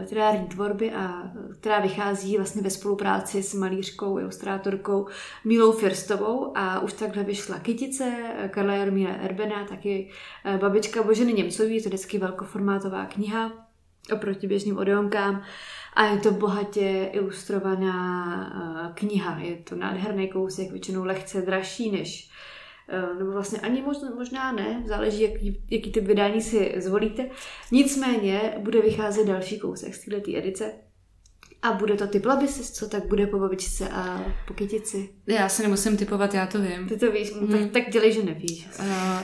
literární 0.00 0.47
tvorby, 0.47 0.93
a, 0.93 1.33
která 1.61 1.81
vychází 1.81 2.37
vlastně 2.37 2.62
ve 2.62 2.71
spolupráci 2.71 3.43
s 3.43 3.55
malířkou, 3.55 4.19
ilustrátorkou 4.19 5.07
Milou 5.45 5.73
Firstovou 5.73 6.53
a 6.59 6.81
už 6.81 6.93
takhle 6.93 7.25
vyšla 7.25 7.59
Kytice, 7.59 8.12
Karla 8.50 8.75
Jaromíra 8.75 9.15
Erbena, 9.15 9.65
taky 9.65 10.11
Babička 10.61 11.03
Boženy 11.03 11.33
Němcový, 11.33 11.77
je 11.77 11.83
to 11.83 11.89
vždycky 11.89 12.19
velkoformátová 12.19 13.07
kniha 13.07 13.53
oproti 14.12 14.47
běžným 14.47 14.79
Odeonkám. 14.79 15.35
Uh, 15.35 15.45
a 15.95 16.07
je 16.07 16.19
to 16.19 16.31
bohatě 16.31 17.11
ilustrovaná 17.13 18.53
uh, 18.55 18.95
kniha. 18.95 19.39
Je 19.39 19.57
to 19.57 19.77
nádherný 19.77 20.29
kousek, 20.29 20.71
většinou 20.71 21.05
lehce 21.05 21.43
dražší 21.43 21.91
než 21.91 22.31
uh, 23.13 23.19
nebo 23.19 23.33
vlastně 23.33 23.61
ani 23.61 23.83
možná, 23.83 24.11
možná 24.11 24.53
ne, 24.53 24.83
záleží, 24.87 25.23
jaký, 25.23 25.63
jaký 25.71 25.93
typ 25.93 26.05
vydání 26.05 26.41
si 26.41 26.75
zvolíte. 26.77 27.31
Nicméně 27.73 28.55
bude 28.59 28.81
vycházet 28.81 29.27
další 29.27 29.59
kousek 29.59 29.95
z 29.95 30.05
této 30.05 30.31
edice, 30.37 30.73
a 31.63 31.73
bude 31.73 31.95
to 31.95 32.07
typ 32.07 32.27
co 32.73 32.89
tak 32.89 33.07
bude 33.07 33.27
po 33.27 33.39
babičce 33.39 33.89
a 33.89 34.25
po 34.49 34.55
kytici. 34.55 35.09
Já 35.27 35.49
se 35.49 35.63
nemusím 35.63 35.97
typovat, 35.97 36.35
já 36.35 36.47
to 36.47 36.61
vím. 36.61 36.89
Ty 36.89 36.97
to 36.97 37.13
víš, 37.13 37.33
mm. 37.41 37.49
tak, 37.49 37.71
tak 37.71 37.93
dělej, 37.93 38.13
že 38.13 38.23
nevíš. 38.23 38.67
Uh, 38.79 39.23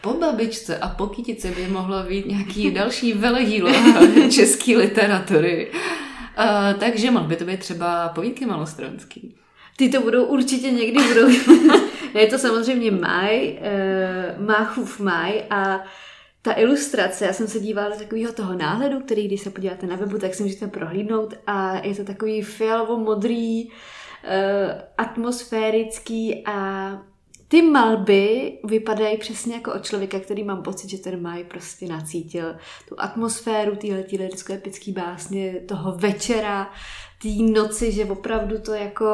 po 0.00 0.14
babičce 0.14 0.78
a 0.78 0.88
po 0.88 1.06
kytici 1.06 1.50
by 1.50 1.68
mohlo 1.68 2.02
být 2.02 2.26
nějaký 2.26 2.70
další 2.74 3.12
veledílo 3.12 3.70
české 4.30 4.76
literatury. 4.76 5.72
Uh, 6.38 6.80
takže 6.80 7.10
mohl 7.10 7.28
by 7.28 7.36
to 7.36 7.44
být 7.44 7.60
třeba 7.60 8.08
povídky 8.08 8.46
malostranský. 8.46 9.36
Ty 9.76 9.88
to 9.88 10.00
budou 10.00 10.24
určitě 10.24 10.70
někdy 10.70 11.02
budou. 11.08 11.28
je 12.18 12.26
to 12.26 12.38
samozřejmě 12.38 12.90
maj, 12.90 13.58
uh, 13.58 14.46
Máchův 14.46 15.00
maj 15.00 15.44
a 15.50 15.84
ta 16.42 16.52
ilustrace, 16.52 17.24
já 17.24 17.32
jsem 17.32 17.48
se 17.48 17.60
dívala 17.60 17.88
do 17.88 17.96
takového 17.96 18.32
toho 18.32 18.54
náhledu, 18.54 19.00
který 19.00 19.26
když 19.26 19.40
se 19.40 19.50
podíváte 19.50 19.86
na 19.86 19.96
webu, 19.96 20.18
tak 20.18 20.34
si 20.34 20.42
můžete 20.42 20.66
prohlídnout 20.66 21.34
a 21.46 21.86
je 21.86 21.94
to 21.94 22.04
takový 22.04 22.42
fialovo-modrý, 22.42 23.66
uh, 23.66 23.72
atmosférický 24.98 26.44
a 26.46 26.90
ty 27.48 27.62
malby 27.62 28.52
vypadají 28.64 29.18
přesně 29.18 29.54
jako 29.54 29.74
od 29.74 29.84
člověka, 29.84 30.20
který 30.20 30.44
mám 30.44 30.62
pocit, 30.62 30.90
že 30.90 30.98
ten 30.98 31.22
maj 31.22 31.44
prostě 31.44 31.86
nacítil 31.86 32.56
tu 32.88 32.94
atmosféru 32.98 33.76
téhle 33.76 34.04
lidsko-epické 34.10 34.92
básně, 34.92 35.52
toho 35.68 35.92
večera, 35.92 36.70
té 37.22 37.28
noci, 37.28 37.92
že 37.92 38.04
opravdu 38.04 38.58
to 38.58 38.72
jako 38.72 39.04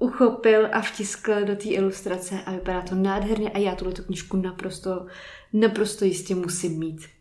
uh, 0.00 0.08
uchopil 0.08 0.68
a 0.72 0.80
vtiskl 0.80 1.44
do 1.44 1.56
té 1.56 1.68
ilustrace 1.68 2.42
a 2.46 2.52
vypadá 2.52 2.82
to 2.82 2.94
nádherně 2.94 3.50
a 3.50 3.58
já 3.58 3.74
tuhle 3.74 3.94
knižku 3.94 4.36
naprosto, 4.36 5.06
naprosto 5.52 6.04
jistě 6.04 6.34
musím 6.34 6.78
mít. 6.78 7.17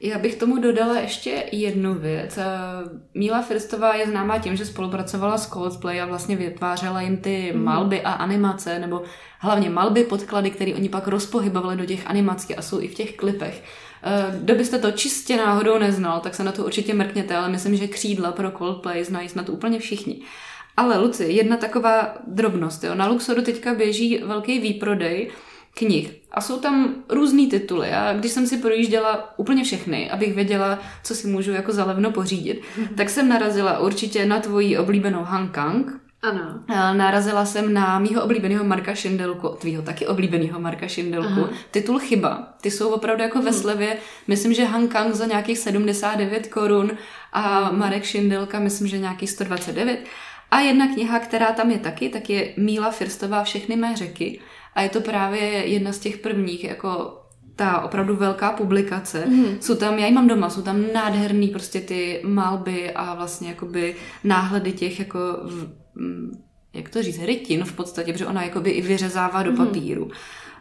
Já 0.00 0.18
bych 0.18 0.34
tomu 0.34 0.58
dodala 0.58 0.98
ještě 0.98 1.44
jednu 1.52 1.94
věc. 1.94 2.38
Míla 3.14 3.42
Firstová 3.42 3.94
je 3.94 4.06
známá 4.06 4.38
tím, 4.38 4.56
že 4.56 4.64
spolupracovala 4.64 5.38
s 5.38 5.48
Coldplay 5.48 6.00
a 6.00 6.06
vlastně 6.06 6.36
vytvářela 6.36 7.00
jim 7.00 7.16
ty 7.16 7.52
mm. 7.54 7.64
malby 7.64 8.02
a 8.02 8.12
animace, 8.12 8.78
nebo 8.78 9.02
hlavně 9.38 9.70
malby, 9.70 10.04
podklady, 10.04 10.50
které 10.50 10.74
oni 10.74 10.88
pak 10.88 11.08
rozpohybovali 11.08 11.76
do 11.76 11.84
těch 11.84 12.06
animací 12.06 12.56
a 12.56 12.62
jsou 12.62 12.80
i 12.80 12.88
v 12.88 12.94
těch 12.94 13.16
klipech. 13.16 13.62
Eh, 14.02 14.38
kdo 14.40 14.54
byste 14.54 14.78
to 14.78 14.90
čistě 14.90 15.36
náhodou 15.36 15.78
neznal, 15.78 16.20
tak 16.20 16.34
se 16.34 16.44
na 16.44 16.52
to 16.52 16.64
určitě 16.64 16.94
mrkněte, 16.94 17.36
ale 17.36 17.48
myslím, 17.48 17.76
že 17.76 17.88
křídla 17.88 18.32
pro 18.32 18.50
Coldplay 18.50 19.04
znají 19.04 19.28
snad 19.28 19.48
úplně 19.48 19.78
všichni. 19.78 20.20
Ale 20.76 20.98
Luci, 20.98 21.24
jedna 21.24 21.56
taková 21.56 22.14
drobnost. 22.26 22.84
Jo. 22.84 22.94
Na 22.94 23.06
Luxoru 23.06 23.42
teďka 23.42 23.74
běží 23.74 24.18
velký 24.18 24.58
výprodej 24.58 25.30
knih 25.78 26.14
a 26.30 26.40
jsou 26.40 26.58
tam 26.58 26.94
různý 27.08 27.46
tituly 27.46 27.90
a 27.90 28.12
když 28.12 28.32
jsem 28.32 28.46
si 28.46 28.58
projížděla 28.58 29.34
úplně 29.36 29.64
všechny, 29.64 30.10
abych 30.10 30.34
věděla, 30.34 30.78
co 31.04 31.14
si 31.14 31.28
můžu 31.28 31.52
jako 31.52 31.72
zalevno 31.72 32.10
pořídit, 32.10 32.60
mm-hmm. 32.60 32.94
tak 32.96 33.10
jsem 33.10 33.28
narazila 33.28 33.78
určitě 33.78 34.26
na 34.26 34.40
tvoji 34.40 34.78
oblíbenou 34.78 35.22
Han 35.22 35.48
Kang, 35.48 35.92
ano. 36.22 36.60
Narazila 36.96 37.44
jsem 37.44 37.74
na 37.74 37.98
mýho 37.98 38.24
oblíbeného 38.24 38.64
Marka 38.64 38.94
Šindelku, 38.94 39.48
tvýho 39.48 39.82
taky 39.82 40.06
oblíbeného 40.06 40.60
Marka 40.60 40.88
Šindelku, 40.88 41.40
Aha. 41.40 41.50
titul 41.70 41.98
Chyba. 41.98 42.54
Ty 42.60 42.70
jsou 42.70 42.90
opravdu 42.90 43.22
jako 43.22 43.42
ve 43.42 43.50
hmm. 43.50 43.60
slevě, 43.60 43.96
myslím, 44.28 44.54
že 44.54 44.64
Han 44.64 44.88
Kang 44.88 45.14
za 45.14 45.26
nějakých 45.26 45.58
79 45.58 46.46
korun 46.46 46.90
a 47.32 47.64
hmm. 47.64 47.78
Marek 47.78 48.04
Šindelka 48.04 48.58
myslím, 48.58 48.88
že 48.88 48.98
nějakých 48.98 49.30
129. 49.30 50.04
A 50.50 50.60
jedna 50.60 50.86
kniha, 50.94 51.18
která 51.18 51.52
tam 51.52 51.70
je 51.70 51.78
taky, 51.78 52.08
tak 52.08 52.30
je 52.30 52.54
Míla 52.56 52.90
Firstová 52.90 53.44
Všechny 53.44 53.76
mé 53.76 53.96
řeky. 53.96 54.40
A 54.74 54.82
je 54.82 54.88
to 54.88 55.00
právě 55.00 55.42
jedna 55.44 55.92
z 55.92 55.98
těch 55.98 56.18
prvních, 56.18 56.64
jako 56.64 57.18
ta 57.56 57.80
opravdu 57.80 58.16
velká 58.16 58.52
publikace. 58.52 59.26
Mm. 59.26 59.56
Jsou 59.60 59.74
tam, 59.74 59.98
já 59.98 60.06
ji 60.06 60.12
mám 60.12 60.28
doma, 60.28 60.50
jsou 60.50 60.62
tam 60.62 60.84
nádherný 60.92 61.48
prostě 61.48 61.80
ty 61.80 62.20
malby 62.24 62.90
a 62.90 63.14
vlastně 63.14 63.48
jakoby 63.48 63.96
náhledy 64.24 64.72
těch 64.72 64.98
jako 64.98 65.18
v, 65.44 65.68
mm, 65.94 66.42
jak 66.74 66.88
to 66.88 67.02
říct, 67.02 67.22
rytin 67.24 67.64
v 67.64 67.72
podstatě, 67.72 68.12
protože 68.12 68.26
ona 68.26 68.42
jakoby 68.42 68.70
i 68.70 68.82
vyřezává 68.82 69.42
do 69.42 69.50
mm. 69.50 69.56
papíru. 69.56 70.10
Eh, 70.10 70.14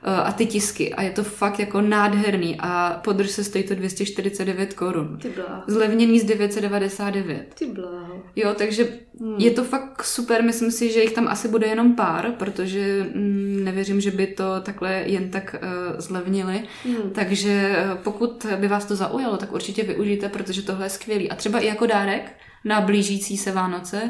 a 0.03 0.31
ty 0.31 0.45
tisky. 0.45 0.93
A 0.93 1.01
je 1.01 1.11
to 1.11 1.23
fakt 1.23 1.59
jako 1.59 1.81
nádherný. 1.81 2.57
A 2.59 3.01
podrž 3.03 3.29
se 3.29 3.43
stojí 3.43 3.63
to 3.63 3.75
249 3.75 4.73
korun. 4.73 5.17
Ty 5.21 5.33
Zlevněný 5.67 6.19
z 6.19 6.23
999. 6.23 7.53
Ty 7.59 7.65
bláho. 7.65 8.23
Jo, 8.35 8.53
takže 8.57 8.99
hmm. 9.19 9.35
je 9.37 9.51
to 9.51 9.63
fakt 9.63 10.03
super. 10.03 10.43
Myslím 10.43 10.71
si, 10.71 10.91
že 10.91 11.01
jich 11.01 11.13
tam 11.13 11.27
asi 11.27 11.47
bude 11.47 11.67
jenom 11.67 11.95
pár, 11.95 12.31
protože 12.31 13.07
mm, 13.15 13.63
nevěřím, 13.63 14.01
že 14.01 14.11
by 14.11 14.27
to 14.27 14.61
takhle 14.61 14.93
jen 14.93 15.31
tak 15.31 15.55
uh, 15.55 15.99
zlevnili. 15.99 16.63
Hmm. 16.83 17.11
Takže 17.11 17.75
uh, 17.91 17.97
pokud 17.97 18.45
by 18.59 18.67
vás 18.67 18.85
to 18.85 18.95
zaujalo, 18.95 19.37
tak 19.37 19.53
určitě 19.53 19.83
využijte, 19.83 20.29
protože 20.29 20.61
tohle 20.61 20.85
je 20.85 20.89
skvělý. 20.89 21.29
A 21.31 21.35
třeba 21.35 21.59
i 21.59 21.65
jako 21.65 21.85
dárek 21.85 22.31
na 22.65 22.81
blížící 22.81 23.37
se 23.37 23.51
Vánoce. 23.51 24.09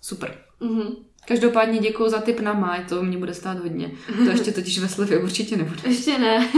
Super. 0.00 0.36
Mm-hmm. 0.60 0.96
Každopádně 1.28 1.78
děkuji 1.78 2.08
za 2.08 2.20
tip 2.20 2.40
na 2.40 2.52
máj, 2.52 2.84
to 2.84 3.02
mě 3.02 3.18
bude 3.18 3.34
stát 3.34 3.58
hodně. 3.58 3.90
To 4.24 4.30
ještě 4.30 4.52
totiž 4.52 4.78
ve 4.78 4.88
slevě 4.88 5.18
určitě 5.18 5.56
nebude. 5.56 5.80
Ještě 5.88 6.18
ne. 6.18 6.48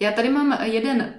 Já 0.00 0.12
tady 0.12 0.28
mám 0.28 0.58
jeden 0.62 1.14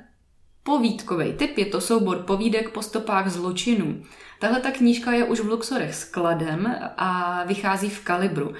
povídkový 0.64 1.34
tip, 1.34 1.58
je 1.58 1.66
to 1.66 1.82
soubor 1.82 2.18
povídek 2.18 2.70
po 2.70 2.82
stopách 2.82 3.30
zločinů. 3.30 4.04
Tahle 4.40 4.60
ta 4.60 4.72
knížka 4.72 5.12
je 5.12 5.24
už 5.24 5.40
v 5.40 5.50
Luxorech 5.50 5.96
skladem 5.96 6.76
a 6.98 7.44
vychází 7.44 7.90
v 7.90 8.04
kalibru. 8.04 8.54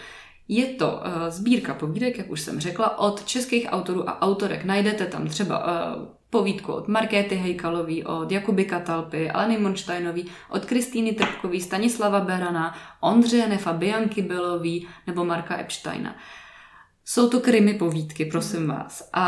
Je 0.48 0.66
to 0.66 0.92
uh, 0.92 1.30
sbírka 1.30 1.74
povídek, 1.74 2.18
jak 2.18 2.30
už 2.30 2.42
jsem 2.42 2.60
řekla, 2.60 3.00
od 3.00 3.26
českých 3.26 3.68
autorů 3.70 4.10
a 4.10 4.22
autorek. 4.22 4.64
Najdete 4.64 5.06
tam 5.06 5.28
třeba 5.28 5.66
uh, 5.96 6.04
povídku 6.34 6.74
od 6.74 6.88
Markéty 6.88 7.36
Hejkalový, 7.36 8.04
od 8.04 8.32
Jakuby 8.32 8.66
Katalpy, 8.66 9.30
Aleny 9.30 9.58
Monštajnový, 9.58 10.26
od 10.50 10.66
Kristýny 10.66 11.14
Trpkový, 11.14 11.62
Stanislava 11.62 12.20
Berana, 12.26 12.76
Ondřeje 13.02 13.48
Nefa, 13.48 13.74
Bianky 13.74 14.22
Belový 14.22 14.88
nebo 15.08 15.26
Marka 15.26 15.60
Epsteina. 15.60 16.16
Jsou 17.06 17.30
to 17.30 17.40
krymy 17.40 17.74
povídky, 17.74 18.26
prosím 18.26 18.68
vás. 18.68 19.10
A 19.14 19.26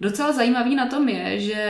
docela 0.00 0.32
zajímavý 0.32 0.76
na 0.76 0.86
tom 0.86 1.08
je, 1.08 1.40
že 1.40 1.62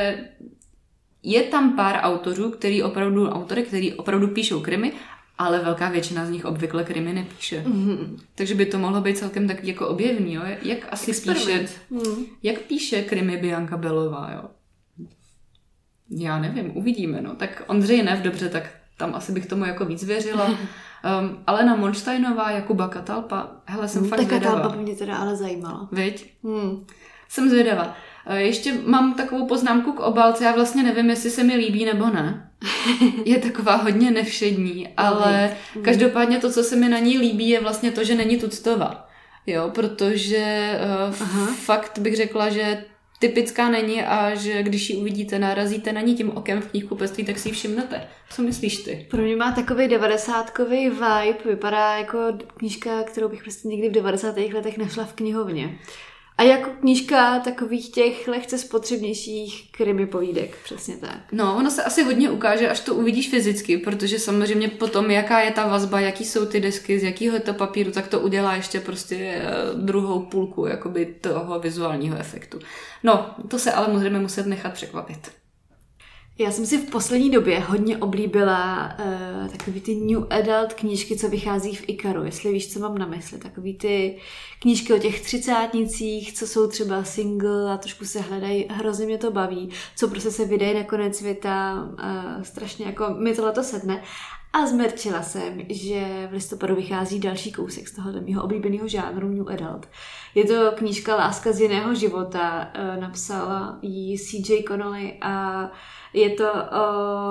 je 1.23 1.43
tam 1.43 1.77
pár 1.77 2.00
autorů, 2.03 2.50
který 2.50 2.83
opravdu, 2.83 3.29
autory, 3.29 3.62
který 3.62 3.95
opravdu 3.95 4.29
píšou 4.29 4.61
krymy, 4.61 4.93
ale 5.38 5.61
velká 5.61 5.88
většina 5.88 6.26
z 6.26 6.30
nich 6.30 6.45
obvykle 6.45 6.85
krymy 6.85 7.12
nepíše. 7.12 7.64
Mm-hmm. 7.66 8.18
Takže 8.35 8.54
by 8.54 8.66
to 8.66 8.78
mohlo 8.78 9.00
být 9.00 9.18
celkem 9.18 9.49
tak 9.49 9.64
jako 9.64 9.88
objevný, 9.88 10.35
jo? 10.35 10.42
Jak 10.62 10.78
asi 10.90 11.11
Experiment. 11.11 11.68
píše, 11.68 11.80
mm. 11.90 12.25
jak 12.42 12.59
píše 12.61 13.02
krymy 13.02 13.37
Bianka 13.37 13.76
Belová, 13.76 14.30
jo? 14.35 14.50
Já 16.11 16.38
nevím, 16.38 16.76
uvidíme, 16.76 17.21
no. 17.21 17.35
Tak 17.35 17.62
Ondřej 17.66 18.02
Nev, 18.02 18.21
dobře, 18.21 18.49
tak 18.49 18.71
tam 18.97 19.14
asi 19.14 19.33
bych 19.33 19.47
tomu 19.47 19.64
jako 19.64 19.85
víc 19.85 20.04
věřila. 20.04 20.50
Um, 21.21 21.38
Alena 21.47 21.76
Monštajnová, 21.76 22.50
Jakuba 22.50 22.88
Katalpa, 22.88 23.50
hele, 23.66 23.88
jsem 23.88 24.00
hmm, 24.00 24.11
fakt 24.11 24.18
Ta 24.18 24.25
Katalpa 24.25 24.68
by 24.68 24.83
mě 24.83 24.95
teda 24.95 25.16
ale 25.16 25.37
zajímala. 25.37 25.88
Viď? 25.92 26.35
Hmm. 26.45 26.87
Jsem 27.28 27.49
zvědavá. 27.49 27.97
Eh, 28.26 28.40
ještě 28.40 28.75
mám 28.87 29.14
takovou 29.14 29.47
poznámku 29.47 29.92
k 29.92 30.00
obálce, 30.00 30.45
já 30.45 30.54
vlastně 30.54 30.83
nevím, 30.83 31.11
jestli 31.11 31.30
se 31.30 31.45
mi 31.45 31.57
líbí 31.57 31.85
nebo 31.85 32.07
ne. 32.07 32.48
Je 33.25 33.38
taková 33.38 33.77
hodně 33.77 34.11
nevšední, 34.11 34.88
ale 34.97 35.57
každopádně 35.83 36.38
to, 36.38 36.53
co 36.53 36.62
se 36.62 36.77
mi 36.77 36.88
na 36.88 36.99
ní 36.99 37.19
líbí, 37.19 37.49
je 37.49 37.61
vlastně 37.61 37.93
to, 37.93 38.05
že 38.05 38.15
není 38.15 38.38
tuctová. 38.38 39.09
Jo, 39.47 39.71
protože 39.75 40.73
uh, 41.09 41.15
fakt 41.55 41.99
bych 41.99 42.17
řekla, 42.17 42.49
že 42.49 42.85
typická 43.19 43.71
není 43.71 44.03
a 44.03 44.35
že 44.35 44.62
když 44.62 44.91
ji 44.91 44.97
uvidíte, 44.97 45.38
narazíte 45.38 45.93
na 45.93 46.00
ní 46.00 46.15
tím 46.15 46.31
okem 46.31 46.61
v 46.61 46.67
knihkupectví, 46.67 47.25
tak 47.25 47.38
si 47.38 47.49
ji 47.49 47.53
všimnete. 47.53 48.09
Co 48.31 48.43
myslíš 48.43 48.77
ty? 48.77 49.07
Pro 49.11 49.23
mě 49.23 49.37
má 49.37 49.53
takový 49.53 49.88
devadesátkový 49.88 50.91
vibe, 50.91 51.38
vypadá 51.45 51.97
jako 51.97 52.19
knížka, 52.57 53.03
kterou 53.03 53.29
bych 53.29 53.43
prostě 53.43 53.69
někdy 53.69 53.88
v 53.88 53.93
90. 53.93 54.37
letech 54.37 54.79
našla 54.79 55.05
v 55.05 55.12
knihovně. 55.12 55.79
A 56.38 56.42
jako 56.42 56.71
knížka 56.71 57.38
takových 57.38 57.90
těch 57.90 58.28
lehce 58.28 58.59
spotřebnějších 58.59 59.71
krimi 59.71 60.07
povídek, 60.07 60.57
přesně 60.64 60.97
tak. 60.97 61.18
No, 61.33 61.57
ono 61.57 61.71
se 61.71 61.85
asi 61.85 62.02
hodně 62.02 62.30
ukáže, 62.30 62.68
až 62.68 62.80
to 62.80 62.95
uvidíš 62.95 63.30
fyzicky, 63.30 63.78
protože 63.78 64.18
samozřejmě 64.18 64.68
potom, 64.68 65.11
jaká 65.11 65.40
je 65.40 65.50
ta 65.50 65.66
vazba, 65.66 66.00
jaký 66.00 66.25
jsou 66.25 66.47
ty 66.47 66.61
desky, 66.61 66.99
z 66.99 67.02
jakého 67.02 67.35
je 67.35 67.40
to 67.40 67.54
papíru, 67.54 67.90
tak 67.90 68.09
to 68.09 68.21
udělá 68.21 68.54
ještě 68.54 68.80
prostě 68.80 69.16
eh, 69.16 69.45
druhou 69.75 70.21
půlku 70.21 70.66
jakoby 70.66 71.07
toho 71.21 71.61
vizuálního 71.61 72.18
efektu. 72.18 72.59
No, 73.02 73.35
to 73.49 73.59
se 73.59 73.73
ale 73.73 73.88
můžeme 73.88 74.18
muset 74.18 74.47
nechat 74.47 74.73
překvapit. 74.73 75.30
Já 76.40 76.50
jsem 76.50 76.66
si 76.66 76.78
v 76.78 76.90
poslední 76.90 77.30
době 77.30 77.61
hodně 77.61 77.99
oblíbila 77.99 78.92
uh, 78.99 79.49
takový 79.49 79.80
ty 79.80 79.95
new 79.95 80.26
adult 80.30 80.73
knížky, 80.73 81.16
co 81.16 81.28
vychází 81.28 81.76
v 81.76 81.85
Ikaru, 81.88 82.25
jestli 82.25 82.52
víš, 82.52 82.73
co 82.73 82.80
mám 82.80 82.99
na 82.99 83.07
mysli. 83.07 83.38
Takový 83.38 83.75
ty 83.75 84.18
knížky 84.59 84.92
o 84.92 84.99
těch 84.99 85.21
třicátnicích, 85.21 86.33
co 86.33 86.47
jsou 86.47 86.68
třeba 86.68 87.04
single 87.04 87.73
a 87.73 87.76
trošku 87.76 88.04
se 88.04 88.21
hledají, 88.21 88.66
hrozně 88.71 89.07
mě 89.07 89.18
to 89.18 89.30
baví, 89.30 89.71
co 89.97 90.09
prostě 90.09 90.30
se 90.30 90.45
vydají 90.45 90.75
na 90.75 90.85
konec 90.85 91.16
světa, 91.16 91.88
uh, 91.92 92.42
strašně 92.42 92.87
jako 92.87 93.14
mi 93.18 93.35
to 93.35 93.62
sedne. 93.62 94.02
A 94.52 94.67
zmerčila 94.67 95.23
jsem, 95.23 95.61
že 95.69 96.28
v 96.31 96.33
listopadu 96.33 96.75
vychází 96.75 97.21
další 97.21 97.52
kousek 97.52 97.88
z 97.88 97.95
tohoto 97.95 98.21
mého 98.21 98.45
oblíbeného 98.45 98.88
žánru 98.88 99.28
New 99.28 99.49
Adult. 99.49 99.88
Je 100.35 100.45
to 100.45 100.73
knížka 100.75 101.17
Láska 101.17 101.52
z 101.52 101.61
jiného 101.61 101.95
života, 101.95 102.73
uh, 102.95 103.00
napsala 103.00 103.78
ji 103.83 104.19
CJ 104.19 104.62
Connolly 104.69 105.19
a 105.21 105.64
je 106.12 106.31
to 106.31 106.52
o 106.52 106.85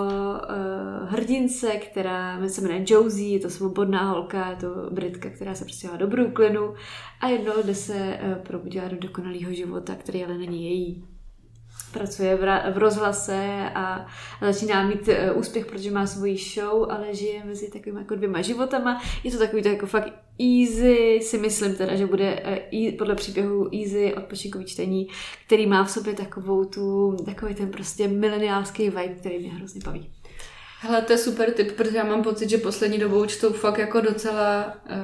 uh, 0.04 1.10
hrdince, 1.10 1.68
která 1.68 2.48
se 2.48 2.62
jmenuje 2.62 2.86
Josie, 2.88 3.34
je 3.34 3.40
to 3.40 3.50
svobodná 3.50 4.10
holka, 4.10 4.50
je 4.50 4.56
to 4.56 4.68
Britka, 4.92 5.30
která 5.30 5.56
se 5.56 5.66
přestěhovala 5.66 6.00
do 6.00 6.08
Brooklynu 6.08 6.74
a 7.22 7.28
jednou 7.28 7.54
jde 7.64 7.76
se 7.76 7.94
uh, 8.24 8.44
probudila 8.44 8.88
do 8.88 8.98
dokonalého 8.98 9.54
života, 9.54 9.96
který 9.96 10.26
ale 10.26 10.38
není 10.38 10.66
její 10.66 11.17
pracuje 11.94 12.36
v, 12.36 12.74
v 12.74 12.77
rozhlase 12.77 13.70
a 13.75 14.08
začíná 14.41 14.88
mít 14.88 15.08
uh, 15.08 15.39
úspěch, 15.39 15.65
protože 15.65 15.91
má 15.91 16.08
svoji 16.08 16.38
show, 16.38 16.91
ale 16.91 17.15
žije 17.15 17.44
mezi 17.46 17.72
takovými 17.72 18.00
jako 18.00 18.15
dvěma 18.15 18.41
životama. 18.41 19.01
Je 19.24 19.32
to 19.32 19.38
takový 19.38 19.63
to 19.63 19.70
jako 19.70 19.86
fakt 19.86 20.13
easy, 20.39 21.20
si 21.24 21.38
myslím 21.38 21.75
teda, 21.75 21.96
že 21.96 22.06
bude 22.06 22.44
uh, 22.74 22.98
podle 22.98 23.15
příběhu 23.15 23.70
easy 23.75 24.13
odpočinkový 24.13 24.65
čtení, 24.65 25.08
který 25.46 25.67
má 25.67 25.84
v 25.84 25.91
sobě 25.91 26.13
takovou 26.13 26.65
tu, 26.65 27.17
takový 27.25 27.56
ten 27.56 27.72
prostě 27.72 28.08
mileniálský 28.08 28.84
vibe, 28.84 29.15
který 29.20 29.39
mě 29.39 29.50
hrozně 29.50 29.82
baví. 29.86 30.10
Hele, 30.80 31.02
to 31.02 31.14
je 31.14 31.18
super 31.18 31.52
tip, 31.52 31.72
protože 31.72 31.98
já 31.98 32.04
mám 32.04 32.24
pocit, 32.24 32.50
že 32.50 32.58
poslední 32.58 32.98
dobou 32.98 33.26
čtou 33.26 33.54
fakt 33.54 33.78
jako 33.78 34.02
docela 34.02 34.66
uh, 34.66 34.98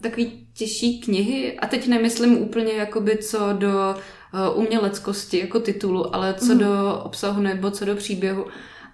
takový 0.00 0.48
těžší 0.54 1.00
knihy 1.00 1.58
a 1.58 1.66
teď 1.66 1.88
nemyslím 1.88 2.38
úplně 2.38 2.72
jakoby 2.72 3.16
co 3.16 3.52
do 3.52 3.94
uh, 4.54 4.58
uměleckosti 4.58 5.38
jako 5.38 5.60
titulu, 5.60 6.14
ale 6.14 6.34
co 6.34 6.52
mm. 6.54 6.58
do 6.58 7.00
obsahu 7.04 7.42
nebo 7.42 7.70
co 7.70 7.84
do 7.84 7.96
příběhu. 7.96 8.46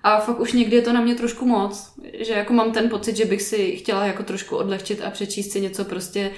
A 0.03 0.21
fakt 0.21 0.41
už 0.41 0.53
někdy 0.53 0.77
je 0.77 0.83
to 0.83 0.93
na 0.93 1.01
mě 1.01 1.15
trošku 1.15 1.47
moc, 1.47 1.93
že 2.21 2.33
jako 2.33 2.53
mám 2.53 2.73
ten 2.73 2.89
pocit, 2.89 3.17
že 3.17 3.25
bych 3.25 3.43
si 3.43 3.77
chtěla 3.77 4.07
jako 4.07 4.23
trošku 4.23 4.57
odlehčit 4.57 5.03
a 5.05 5.11
přečíst 5.11 5.53
si 5.53 5.61
něco 5.61 5.85
prostě 5.85 6.31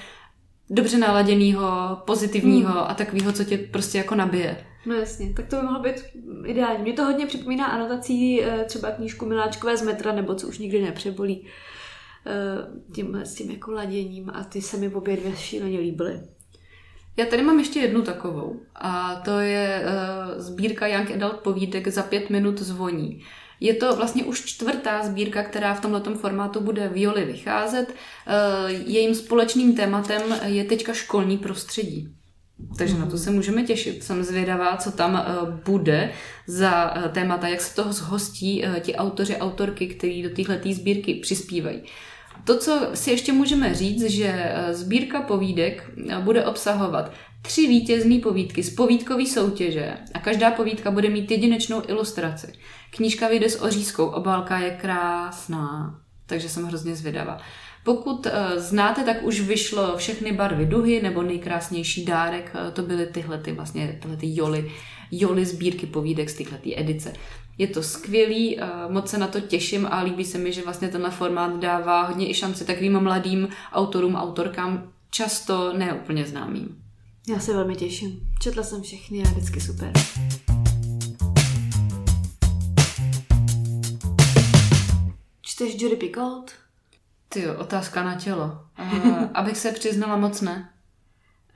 dobře 0.71 0.99
naladěného, 0.99 1.63
pozitivního 2.07 2.73
mm. 2.73 2.85
a 2.89 2.95
takového, 2.95 3.33
co 3.33 3.45
tě 3.45 3.59
prostě 3.59 3.99
jako 3.99 4.15
nabije. 4.15 4.67
No 4.87 4.95
jasně, 4.95 5.33
tak 5.37 5.47
to 5.47 5.57
by 5.57 5.62
mohlo 5.62 5.81
být 5.81 6.05
ideální. 6.47 6.83
Mě 6.83 6.93
to 6.93 7.05
hodně 7.05 7.27
připomíná 7.27 7.67
anotací 7.67 8.43
eh, 8.43 8.65
třeba 8.65 8.91
knížku 8.91 9.27
Miláčkové 9.27 9.77
z 9.77 9.83
metra, 9.83 10.12
nebo 10.12 10.35
co 10.35 10.49
už 10.49 10.59
nikdy 10.59 10.83
nepřebolí 10.83 11.47
eh, 12.27 12.93
tím, 12.95 13.17
s 13.17 13.35
tím 13.35 13.51
jako 13.51 13.73
laděním 13.73 14.31
a 14.35 14.45
ty 14.45 14.62
se 14.62 14.77
mi 14.77 14.89
obě 14.89 15.17
dvě 15.17 15.37
šíleně 15.37 15.79
líbily. 15.79 16.21
Já 17.17 17.27
tady 17.27 17.43
mám 17.43 17.59
ještě 17.59 17.81
jednu 17.81 18.03
takovou 18.03 18.61
a 18.75 19.15
to 19.25 19.41
je 19.41 19.85
uh, 19.85 20.41
sbírka 20.41 20.87
Young 20.87 21.11
Adult 21.11 21.37
povídek 21.37 21.89
za 21.89 22.02
pět 22.02 22.30
minut 22.30 22.59
zvoní. 22.59 23.23
Je 23.61 23.75
to 23.75 23.97
vlastně 23.97 24.25
už 24.25 24.45
čtvrtá 24.45 25.02
sbírka, 25.02 25.43
která 25.43 25.75
v 25.75 25.80
tomto 25.80 26.15
formátu 26.15 26.61
bude 26.61 26.89
v 26.89 27.02
Joli 27.02 27.25
vycházet. 27.25 27.89
Uh, 27.89 28.71
jejím 28.71 29.15
společným 29.15 29.76
tématem 29.76 30.23
je 30.45 30.65
teďka 30.65 30.93
školní 30.93 31.39
prostředí. 31.39 32.09
Takže 32.79 32.99
na 32.99 33.07
to 33.07 33.19
se 33.19 33.31
můžeme 33.31 33.63
těšit. 33.63 34.05
Jsem 34.05 34.25
zvědavá, 34.25 34.77
co 34.77 34.93
tam 34.93 35.15
uh, 35.15 35.49
bude 35.49 36.13
za 36.47 36.97
uh, 36.97 37.03
témata, 37.13 37.49
jak 37.49 37.61
se 37.61 37.75
toho 37.75 37.93
zhostí 37.93 38.65
uh, 38.65 38.79
ti 38.79 38.95
autoři, 38.95 39.37
autorky, 39.37 39.87
kteří 39.87 40.23
do 40.23 40.31
téhle 40.31 40.61
sbírky 40.75 41.15
přispívají. 41.15 41.83
To, 42.45 42.59
co 42.59 42.91
si 42.95 43.11
ještě 43.11 43.33
můžeme 43.33 43.75
říct, 43.75 44.03
že 44.03 44.33
eh, 44.35 44.75
sbírka 44.75 45.23
povídek 45.23 45.91
eh, 46.09 46.19
bude 46.21 46.45
obsahovat 46.45 47.13
tři 47.43 47.67
vítězné 47.67 48.19
povídky 48.19 48.63
z 48.63 48.75
povídkové 48.75 49.27
soutěže 49.27 49.95
a 50.15 50.19
každá 50.19 50.51
povídka 50.51 50.91
bude 50.91 51.09
mít 51.11 51.31
jedinečnou 51.31 51.83
ilustraci. 51.89 52.53
Knížka 52.91 53.29
vyjde 53.29 53.51
s 53.51 53.63
ořízkou, 53.63 54.07
obálka 54.07 54.59
je 54.59 54.71
krásná, 54.71 56.01
takže 56.27 56.49
jsem 56.49 56.65
hrozně 56.65 56.97
zvědavá. 56.97 57.39
Pokud 57.84 58.26
uh, 58.26 58.32
znáte, 58.56 59.04
tak 59.04 59.23
už 59.23 59.40
vyšlo 59.40 59.97
všechny 59.97 60.32
barvy 60.32 60.66
duhy 60.66 61.02
nebo 61.02 61.23
nejkrásnější 61.23 62.04
dárek, 62.04 62.52
uh, 62.54 62.71
to 62.71 62.82
byly 62.82 63.06
tyhle 63.06 63.38
ty 63.38 63.52
vlastně 63.52 63.99
tyhle 64.02 64.16
ty 64.16 64.26
joli, 64.34 64.73
joli 65.10 65.47
sbírky 65.47 65.86
povídek 65.86 66.30
z 66.30 66.34
tyhle 66.34 66.58
edice. 66.76 67.12
Je 67.58 67.66
to 67.66 67.82
skvělý, 67.82 68.58
moc 68.88 69.10
se 69.10 69.18
na 69.18 69.26
to 69.26 69.40
těším 69.40 69.86
a 69.90 70.02
líbí 70.02 70.25
se 70.25 70.38
mi, 70.38 70.52
že 70.52 70.62
vlastně 70.62 70.88
tenhle 70.88 71.10
formát 71.10 71.60
dává 71.60 72.02
hodně 72.02 72.30
i 72.30 72.34
šanci 72.34 72.64
takovým 72.64 73.00
mladým 73.00 73.49
autorům, 73.73 74.14
autorkám, 74.14 74.92
často 75.10 75.73
neúplně 75.73 76.26
známým. 76.26 76.82
Já 77.28 77.38
se 77.38 77.52
velmi 77.52 77.76
těším. 77.76 78.21
Četla 78.40 78.62
jsem 78.62 78.82
všechny 78.82 79.23
a 79.23 79.28
vždycky 79.28 79.60
super. 79.60 79.92
Čteš 85.42 85.80
Judy 85.80 85.97
Picoult? 85.97 86.62
Ty 87.32 87.49
otázka 87.49 88.02
na 88.02 88.14
tělo. 88.14 88.58
Uh, 88.80 89.25
abych 89.34 89.56
se 89.56 89.73
přiznala 89.73 90.16
moc 90.16 90.40
ne. 90.40 90.73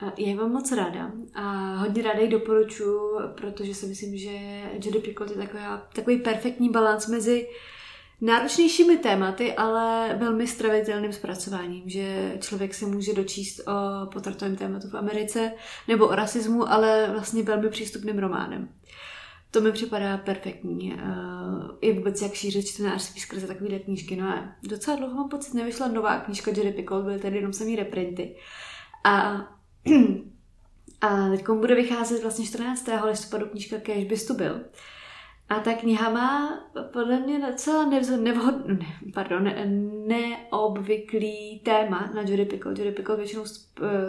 Já 0.01 0.11
ji 0.17 0.35
mám 0.35 0.51
moc 0.51 0.71
ráda 0.71 1.11
a 1.35 1.75
hodně 1.75 2.03
ráda 2.03 2.19
ji 2.19 2.27
doporučuji, 2.27 3.19
protože 3.37 3.73
si 3.73 3.85
myslím, 3.85 4.17
že 4.17 4.31
Jodie 4.73 5.01
Picoult 5.01 5.31
je 5.31 5.37
taková, 5.37 5.87
takový 5.95 6.17
perfektní 6.17 6.69
balans 6.69 7.07
mezi 7.07 7.47
náročnějšími 8.21 8.97
tématy, 8.97 9.53
ale 9.53 10.15
velmi 10.19 10.47
stravitelným 10.47 11.13
zpracováním, 11.13 11.89
že 11.89 12.37
člověk 12.39 12.73
se 12.73 12.85
může 12.85 13.13
dočíst 13.13 13.59
o 13.59 14.05
potratovém 14.05 14.55
tématu 14.55 14.89
v 14.89 14.97
Americe 14.97 15.51
nebo 15.87 16.07
o 16.07 16.15
rasismu, 16.15 16.71
ale 16.71 17.07
vlastně 17.11 17.43
velmi 17.43 17.69
přístupným 17.69 18.19
románem. 18.19 18.69
To 19.51 19.61
mi 19.61 19.71
připadá 19.71 20.17
perfektní. 20.17 20.97
I 21.81 21.93
vůbec 21.93 22.21
jak 22.21 22.33
šířit 22.33 22.67
čtenářství 22.67 23.21
skrze 23.21 23.47
takové 23.47 23.79
knížky. 23.79 24.15
No 24.15 24.27
a 24.27 24.55
docela 24.63 24.97
dlouho 24.97 25.15
mám 25.15 25.29
pocit, 25.29 25.53
nevyšla 25.53 25.87
nová 25.87 26.19
knížka 26.19 26.51
Jodie 26.51 26.73
Picoult, 26.73 27.05
byly 27.05 27.19
tady 27.19 27.35
jenom 27.35 27.53
samý 27.53 27.75
reprinty. 27.75 28.35
A 29.03 29.47
a 31.01 31.29
teď 31.29 31.49
bude 31.49 31.75
vycházet 31.75 32.21
vlastně 32.21 32.45
14. 32.45 32.89
listopadu 33.03 33.45
knížka 33.45 33.77
Kéž 33.77 34.05
bys 34.05 34.27
tu 34.27 34.33
byl. 34.33 34.61
A 35.49 35.59
ta 35.59 35.73
kniha 35.73 36.09
má 36.09 36.59
podle 36.93 37.19
mě 37.19 37.39
docela 37.39 37.85
nevhod, 38.17 38.67
ne, 38.67 38.85
pardon, 39.13 39.43
ne, 39.43 39.65
neobvyklý 40.07 41.59
téma 41.59 42.11
na 42.15 42.21
Judy 42.21 42.45
Pickle. 42.45 42.71
Judy 42.71 42.91
Pickle 42.91 43.15
většinou 43.15 43.43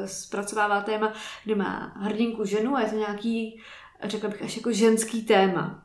zpracovává 0.05 0.81
téma, 0.81 1.13
kde 1.45 1.55
má 1.55 1.93
hrdinku 1.97 2.45
ženu 2.45 2.77
a 2.77 2.81
je 2.81 2.89
to 2.89 2.97
nějaký, 2.97 3.61
řekla 4.05 4.29
bych, 4.29 4.43
až 4.43 4.57
jako 4.57 4.73
ženský 4.73 5.23
téma. 5.23 5.85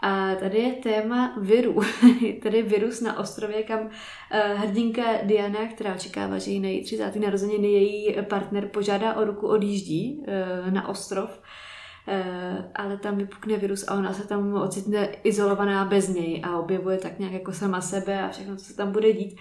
A 0.00 0.34
tady 0.34 0.58
je 0.58 0.72
téma 0.72 1.34
viru. 1.40 1.80
tady 2.42 2.62
virus 2.62 3.00
na 3.00 3.18
ostrově, 3.18 3.62
kam 3.62 3.80
uh, 3.80 3.90
hrdinka 4.60 5.02
Diana, 5.22 5.66
která 5.74 5.94
očekává, 5.94 6.38
že 6.38 6.50
její 6.50 6.84
30. 6.84 7.16
narozeniny 7.16 7.68
její 7.68 8.16
partner 8.22 8.68
požádá 8.68 9.14
o 9.14 9.24
ruku, 9.24 9.48
odjíždí 9.48 10.24
uh, 10.66 10.72
na 10.72 10.88
ostrov. 10.88 11.40
Uh, 12.08 12.64
ale 12.74 12.96
tam 12.96 13.16
vypukne 13.16 13.56
virus 13.56 13.88
a 13.88 13.94
ona 13.94 14.12
se 14.12 14.28
tam 14.28 14.54
ocitne 14.54 15.08
izolovaná 15.24 15.84
bez 15.84 16.08
něj 16.08 16.42
a 16.44 16.58
objevuje 16.58 16.98
tak 16.98 17.18
nějak 17.18 17.32
jako 17.32 17.52
sama 17.52 17.80
sebe 17.80 18.22
a 18.22 18.28
všechno, 18.28 18.56
co 18.56 18.64
se 18.64 18.76
tam 18.76 18.92
bude 18.92 19.12
dít. 19.12 19.36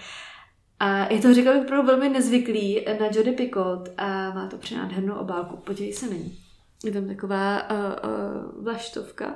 A 0.79 1.13
je 1.13 1.19
to, 1.19 1.33
řekla 1.33 1.53
bych, 1.53 1.69
velmi 1.69 2.09
nezvyklý 2.09 2.85
na 2.99 3.05
Jodie 3.05 3.33
Picoult 3.33 3.89
a 3.97 4.31
má 4.33 4.47
to 4.47 4.57
přenádhernou 4.57 5.15
obálku. 5.15 5.57
Podívej 5.57 5.93
se 5.93 6.09
na 6.09 6.13
ní. 6.13 6.46
Je 6.83 6.91
tam 6.91 7.07
taková 7.07 7.69
uh, 7.71 7.77
uh, 7.77 8.63
vlaštovka. 8.63 9.35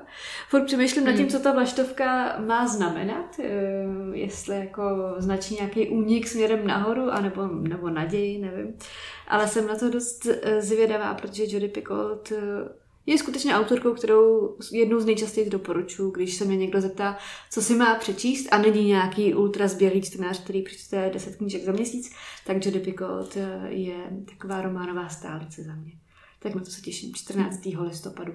Furt 0.49 0.65
přemýšlím 0.65 1.05
nad 1.05 1.11
tím, 1.11 1.21
hmm. 1.21 1.29
co 1.29 1.39
ta 1.39 1.51
vlaštovka 1.51 2.39
má 2.39 2.67
znamenat. 2.67 3.39
Uh, 3.39 4.15
jestli 4.15 4.55
jako 4.55 5.15
značí 5.17 5.55
nějaký 5.55 5.89
únik 5.89 6.27
směrem 6.27 6.67
nahoru, 6.67 7.11
anebo, 7.11 7.47
nebo 7.47 7.89
naději, 7.89 8.39
nevím. 8.39 8.73
Ale 9.27 9.47
jsem 9.47 9.67
na 9.67 9.75
to 9.75 9.89
dost 9.89 10.27
zvědavá, 10.59 11.13
protože 11.13 11.43
Jodie 11.43 11.69
Picoult 11.69 12.31
uh, 12.31 12.37
je 13.05 13.17
skutečně 13.17 13.55
autorkou, 13.55 13.93
kterou 13.93 14.57
jednou 14.71 14.99
z 14.99 15.05
nejčastěji 15.05 15.49
doporučuji, 15.49 16.11
když 16.11 16.33
se 16.33 16.45
mě 16.45 16.57
někdo 16.57 16.81
zeptá, 16.81 17.17
co 17.51 17.61
si 17.61 17.75
má 17.75 17.95
přečíst 17.95 18.47
a 18.51 18.57
není 18.57 18.85
nějaký 18.85 19.33
ultra 19.33 19.67
zběhlý 19.67 20.01
čtenář, 20.01 20.43
který 20.43 20.61
přečte 20.61 21.09
10 21.13 21.35
knížek 21.35 21.63
za 21.63 21.71
měsíc, 21.71 22.11
tak 22.45 22.65
Jodie 22.65 22.83
Picoult 22.83 23.37
je 23.67 23.95
taková 24.29 24.61
románová 24.61 25.09
stálice 25.09 25.63
za 25.63 25.75
mě. 25.75 25.91
Tak 26.43 26.55
na 26.55 26.61
to 26.61 26.71
se 26.71 26.81
těším. 26.81 27.13
14. 27.13 27.59
listopadu. 27.65 28.33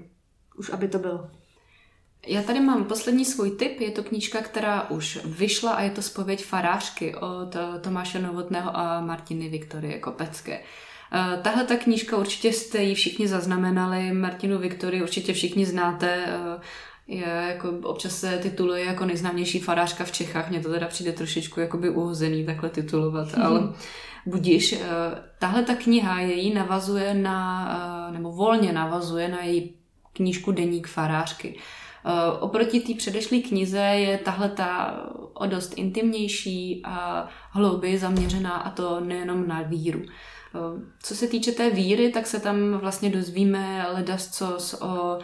Už 0.57 0.71
aby 0.71 0.89
to 0.89 0.99
bylo. 0.99 1.31
Já 2.27 2.43
tady 2.43 2.61
mám 2.61 2.85
poslední 2.85 3.25
svůj 3.25 3.51
tip, 3.51 3.81
je 3.81 3.91
to 3.91 4.03
knížka, 4.03 4.41
která 4.41 4.91
už 4.91 5.19
vyšla 5.25 5.73
a 5.73 5.83
je 5.83 5.91
to 5.91 6.03
spověď 6.03 6.45
farářky 6.45 7.15
od 7.15 7.57
eh, 7.57 7.81
Tomáše 7.81 8.19
Novotného 8.19 8.77
a 8.77 9.01
Martiny 9.01 9.49
Viktorie 9.49 9.99
Kopecké. 9.99 10.61
Eh, 11.13 11.41
tahle 11.43 11.65
ta 11.65 11.77
knížka 11.77 12.17
určitě 12.17 12.53
jste 12.53 12.83
ji 12.83 12.95
všichni 12.95 13.29
zaznamenali, 13.29 14.13
Martinu 14.13 14.59
Viktorii 14.59 15.03
určitě 15.03 15.33
všichni 15.33 15.67
znáte, 15.67 16.27
eh, 16.27 16.61
je 17.07 17.47
jako 17.49 17.71
občas 17.83 18.21
se 18.21 18.39
tituluje 18.39 18.85
jako 18.85 19.05
nejznámější 19.05 19.61
farářka 19.61 20.05
v 20.05 20.13
Čechách, 20.13 20.51
mně 20.51 20.61
to 20.61 20.71
teda 20.71 20.87
přijde 20.87 21.13
trošičku 21.13 21.61
jakoby 21.61 21.91
uhozený 21.91 22.47
takhle 22.47 22.71
titulovat, 22.71 23.29
ale 23.43 23.75
Budíš, 24.27 24.73
eh, 24.73 24.79
tahle 25.39 25.63
ta 25.63 25.75
kniha 25.75 26.21
její 26.21 26.55
navazuje 26.55 27.15
na, 27.15 27.69
eh, 28.09 28.13
nebo 28.13 28.33
volně 28.33 28.73
navazuje 28.73 29.29
na 29.29 29.43
její 29.43 29.75
knížku 30.13 30.53
Deník 30.53 30.87
farářky. 30.87 31.59
Eh, 32.05 32.39
oproti 32.41 32.81
té 32.81 32.95
předešlé 32.95 33.39
knize 33.39 33.79
je 33.79 34.19
tahle 34.19 34.49
ta 34.49 34.95
o 35.35 35.47
dost 35.47 35.79
intimnější 35.79 36.83
a 36.85 37.29
hlouběji 37.51 37.99
zaměřená 37.99 38.53
a 38.53 38.71
to 38.71 39.01
nejenom 39.01 39.49
na 39.49 39.63
víru. 39.63 40.03
Co 41.03 41.15
se 41.15 41.27
týče 41.27 41.53
té 41.53 41.71
víry, 41.71 42.09
tak 42.13 42.27
se 42.27 42.41
tam 42.41 42.73
vlastně 42.73 43.11
dozvíme 43.11 43.87
ledascos 43.93 44.75
o 44.83 45.19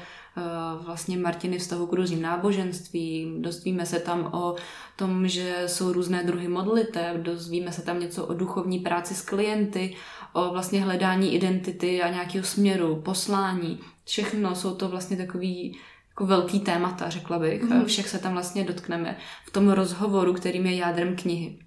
vlastně 0.85 1.19
Martiny 1.19 1.59
vztahu 1.59 1.87
k 1.87 1.93
různým 1.93 2.23
náboženstvím, 2.23 3.43
dozvíme 3.43 3.87
se 3.87 3.99
tam 3.99 4.31
o 4.33 4.57
tom, 4.97 5.29
že 5.29 5.63
jsou 5.67 5.93
různé 5.93 6.25
druhy 6.25 6.49
modlitev, 6.49 7.17
dozvíme 7.17 7.73
se 7.73 7.83
tam 7.83 8.01
něco 8.01 8.27
o 8.27 8.35
duchovní 8.35 8.79
práci 8.79 9.15
s 9.15 9.23
klienty, 9.23 9.97
o 10.33 10.51
vlastně 10.51 10.83
hledání 10.83 11.35
identity 11.35 12.03
a 12.03 12.13
nějakého 12.13 12.45
směru, 12.45 12.97
poslání. 12.97 13.81
Všechno 14.05 14.55
jsou 14.55 14.75
to 14.75 14.89
vlastně 14.89 15.17
takový 15.17 15.79
jako 16.09 16.27
velký 16.27 16.61
témata, 16.61 17.09
řekla 17.09 17.39
bych. 17.39 17.63
Mm. 17.63 17.85
Všech 17.85 18.09
se 18.09 18.19
tam 18.19 18.33
vlastně 18.33 18.65
dotkneme 18.65 19.17
v 19.47 19.51
tom 19.51 19.71
rozhovoru, 19.71 20.33
kterým 20.33 20.67
je 20.67 20.77
jádrem 20.77 21.17
knihy. 21.17 21.59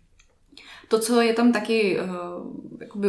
To, 0.87 0.99
co 0.99 1.21
je 1.21 1.33
tam 1.33 1.51
taky 1.51 1.99
uh, 1.99 3.05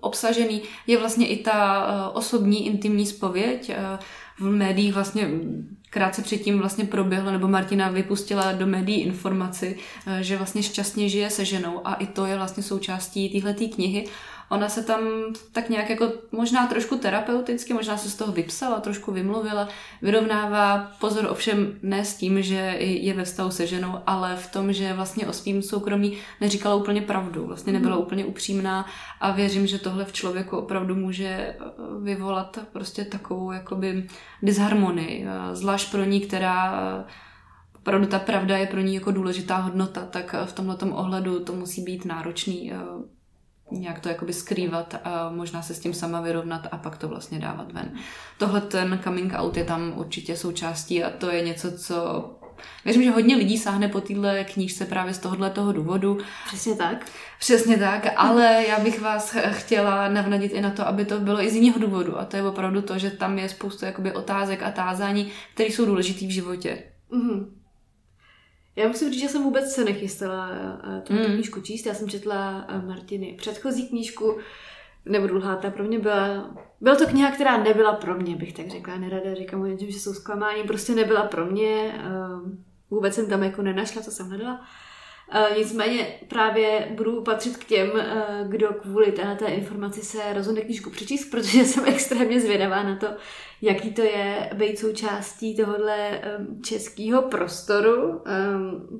obsažený, 0.00 0.62
je 0.86 0.98
vlastně 0.98 1.28
i 1.28 1.42
ta 1.42 1.86
uh, 1.86 2.16
osobní 2.16 2.66
intimní 2.66 3.06
spověď. 3.06 3.70
Uh, 3.70 3.98
v 4.40 4.50
médiích 4.50 4.94
vlastně 4.94 5.30
krátce 5.90 6.22
předtím 6.22 6.58
vlastně 6.58 6.84
proběhlo, 6.84 7.30
nebo 7.30 7.48
Martina 7.48 7.88
vypustila 7.88 8.52
do 8.52 8.66
médií 8.66 9.00
informaci, 9.00 9.78
že 10.20 10.36
vlastně 10.36 10.62
šťastně 10.62 11.08
žije 11.08 11.30
se 11.30 11.44
ženou 11.44 11.80
a 11.84 11.94
i 11.94 12.06
to 12.06 12.26
je 12.26 12.36
vlastně 12.36 12.62
součástí 12.62 13.28
téhleté 13.28 13.64
knihy 13.64 14.04
Ona 14.48 14.68
se 14.68 14.82
tam 14.82 15.00
tak 15.52 15.68
nějak 15.68 15.90
jako 15.90 16.12
možná 16.32 16.66
trošku 16.66 16.96
terapeuticky, 16.96 17.74
možná 17.74 17.96
se 17.96 18.10
z 18.10 18.14
toho 18.14 18.32
vypsala, 18.32 18.80
trošku 18.80 19.12
vymluvila, 19.12 19.68
vyrovnává 20.02 20.92
pozor 21.00 21.26
ovšem 21.30 21.78
ne 21.82 22.04
s 22.04 22.16
tím, 22.16 22.42
že 22.42 22.76
je 22.80 23.14
ve 23.14 23.24
vztahu 23.24 23.50
se 23.50 23.66
ženou, 23.66 23.92
ale 24.06 24.36
v 24.36 24.52
tom, 24.52 24.72
že 24.72 24.92
vlastně 24.92 25.26
o 25.26 25.32
svým 25.32 25.62
soukromí 25.62 26.18
neříkala 26.40 26.74
úplně 26.74 27.02
pravdu, 27.02 27.46
vlastně 27.46 27.72
nebyla 27.72 27.96
mm. 27.96 28.02
úplně 28.02 28.24
upřímná 28.24 28.86
a 29.20 29.30
věřím, 29.32 29.66
že 29.66 29.78
tohle 29.78 30.04
v 30.04 30.12
člověku 30.12 30.56
opravdu 30.56 30.94
může 30.94 31.26
eh, 31.26 31.56
vyvolat 32.02 32.58
prostě 32.72 33.04
takovou 33.04 33.52
jakoby 33.52 34.06
disharmonii, 34.42 35.26
eh, 35.26 35.56
zvlášť 35.56 35.90
pro 35.90 36.04
ní, 36.04 36.20
která 36.20 36.80
eh, 37.00 37.04
opravdu 37.76 38.06
ta 38.06 38.18
pravda 38.18 38.56
je 38.56 38.66
pro 38.66 38.80
ní 38.80 38.94
jako 38.94 39.10
důležitá 39.10 39.56
hodnota, 39.56 40.06
tak 40.10 40.34
v 40.44 40.52
tomhle 40.52 40.76
ohledu 40.76 41.40
to 41.40 41.52
musí 41.52 41.82
být 41.82 42.04
náročný 42.04 42.72
nějak 43.70 44.00
to 44.00 44.08
jakoby 44.08 44.32
skrývat 44.32 44.94
a 45.04 45.30
možná 45.30 45.62
se 45.62 45.74
s 45.74 45.80
tím 45.80 45.94
sama 45.94 46.20
vyrovnat 46.20 46.66
a 46.70 46.78
pak 46.78 46.98
to 46.98 47.08
vlastně 47.08 47.38
dávat 47.38 47.72
ven. 47.72 47.92
Tohle 48.38 48.60
ten 48.60 49.00
coming 49.04 49.32
out 49.36 49.56
je 49.56 49.64
tam 49.64 49.92
určitě 49.96 50.36
součástí 50.36 51.04
a 51.04 51.10
to 51.10 51.30
je 51.30 51.42
něco, 51.42 51.78
co 51.78 52.24
Věřím, 52.84 53.02
že 53.02 53.10
hodně 53.10 53.36
lidí 53.36 53.58
sáhne 53.58 53.88
po 53.88 54.00
téhle 54.00 54.44
knížce 54.44 54.84
právě 54.84 55.14
z 55.14 55.18
tohohle 55.18 55.50
toho 55.50 55.72
důvodu. 55.72 56.18
Přesně 56.46 56.74
tak. 56.74 57.06
Přesně 57.38 57.78
tak, 57.78 58.06
ale 58.16 58.64
já 58.68 58.80
bych 58.80 59.00
vás 59.00 59.36
chtěla 59.50 60.08
navnadit 60.08 60.52
i 60.52 60.60
na 60.60 60.70
to, 60.70 60.88
aby 60.88 61.04
to 61.04 61.20
bylo 61.20 61.42
i 61.42 61.50
z 61.50 61.54
jiného 61.54 61.78
důvodu. 61.78 62.18
A 62.18 62.24
to 62.24 62.36
je 62.36 62.42
opravdu 62.42 62.82
to, 62.82 62.98
že 62.98 63.10
tam 63.10 63.38
je 63.38 63.48
spoustu 63.48 63.84
jakoby 63.84 64.12
otázek 64.12 64.62
a 64.62 64.70
tázání, 64.70 65.32
které 65.54 65.70
jsou 65.70 65.86
důležité 65.86 66.26
v 66.26 66.30
životě. 66.30 66.82
Mm-hmm. 67.12 67.57
Já 68.78 68.88
musím 68.88 69.12
říct, 69.12 69.20
že 69.20 69.28
jsem 69.28 69.42
vůbec 69.42 69.72
se 69.72 69.84
nechystala 69.84 70.50
eh, 70.50 71.00
tu 71.00 71.12
mm. 71.12 71.24
knížku 71.24 71.60
číst. 71.60 71.86
Já 71.86 71.94
jsem 71.94 72.08
četla 72.08 72.64
eh, 72.68 72.82
Martiny 72.86 73.34
předchozí 73.38 73.88
knížku, 73.88 74.38
nebudu 75.04 75.36
lhát, 75.36 75.60
ta 75.60 75.70
pro 75.70 75.84
mě 75.84 75.98
byla... 75.98 76.54
Byla 76.80 76.96
to 76.96 77.06
kniha, 77.06 77.30
která 77.30 77.62
nebyla 77.62 77.92
pro 77.92 78.14
mě, 78.14 78.36
bych 78.36 78.52
tak 78.52 78.68
řekla. 78.68 78.96
Nerada 78.96 79.34
říkám 79.34 79.60
o 79.60 79.66
něčem, 79.66 79.90
že 79.90 80.00
jsou 80.00 80.14
zklamání. 80.14 80.62
Prostě 80.62 80.94
nebyla 80.94 81.22
pro 81.22 81.46
mě. 81.46 82.00
Vůbec 82.90 83.14
jsem 83.14 83.28
tam 83.28 83.42
jako 83.42 83.62
nenašla, 83.62 84.02
co 84.02 84.10
jsem 84.10 84.28
hledala. 84.28 84.66
Uh, 85.34 85.58
nicméně 85.58 86.06
právě 86.28 86.88
budu 86.96 87.22
patřit 87.22 87.56
k 87.56 87.64
těm, 87.64 87.90
uh, 87.90 88.48
kdo 88.48 88.68
kvůli 88.68 89.12
této 89.12 89.46
informaci 89.46 90.02
se 90.02 90.18
rozhodne 90.32 90.60
knížku 90.60 90.90
přečíst, 90.90 91.30
protože 91.30 91.58
jsem 91.64 91.84
extrémně 91.86 92.40
zvědavá 92.40 92.82
na 92.82 92.96
to, 92.96 93.06
jaký 93.62 93.92
to 93.92 94.02
je 94.02 94.50
být 94.54 94.78
součástí 94.78 95.56
tohohle 95.56 96.20
českého 96.62 97.22
prostoru 97.22 98.20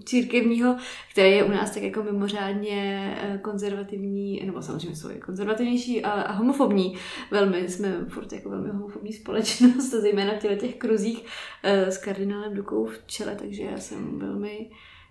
církevního, 0.04 0.76
který 1.12 1.30
je 1.30 1.44
u 1.44 1.48
nás 1.48 1.70
tak 1.70 1.82
jako 1.82 2.02
mimořádně 2.02 3.14
uh, 3.30 3.38
konzervativní, 3.40 4.42
nebo 4.46 4.62
samozřejmě 4.62 4.96
jsou 4.96 5.08
konzervativnější 5.26 6.04
a, 6.04 6.32
homofobní. 6.32 6.94
Velmi 7.30 7.68
jsme 7.68 8.04
furt 8.08 8.32
jako 8.32 8.50
velmi 8.50 8.68
homofobní 8.68 9.12
společnost, 9.12 9.90
zejména 10.00 10.32
v 10.34 10.56
těch 10.56 10.74
kruzích 10.74 11.24
s 11.62 11.98
kardinálem 11.98 12.54
Dukou 12.54 12.86
v 12.86 12.98
čele, 13.06 13.34
takže 13.34 13.62
já 13.62 13.78
jsem 13.78 14.18
velmi 14.18 14.70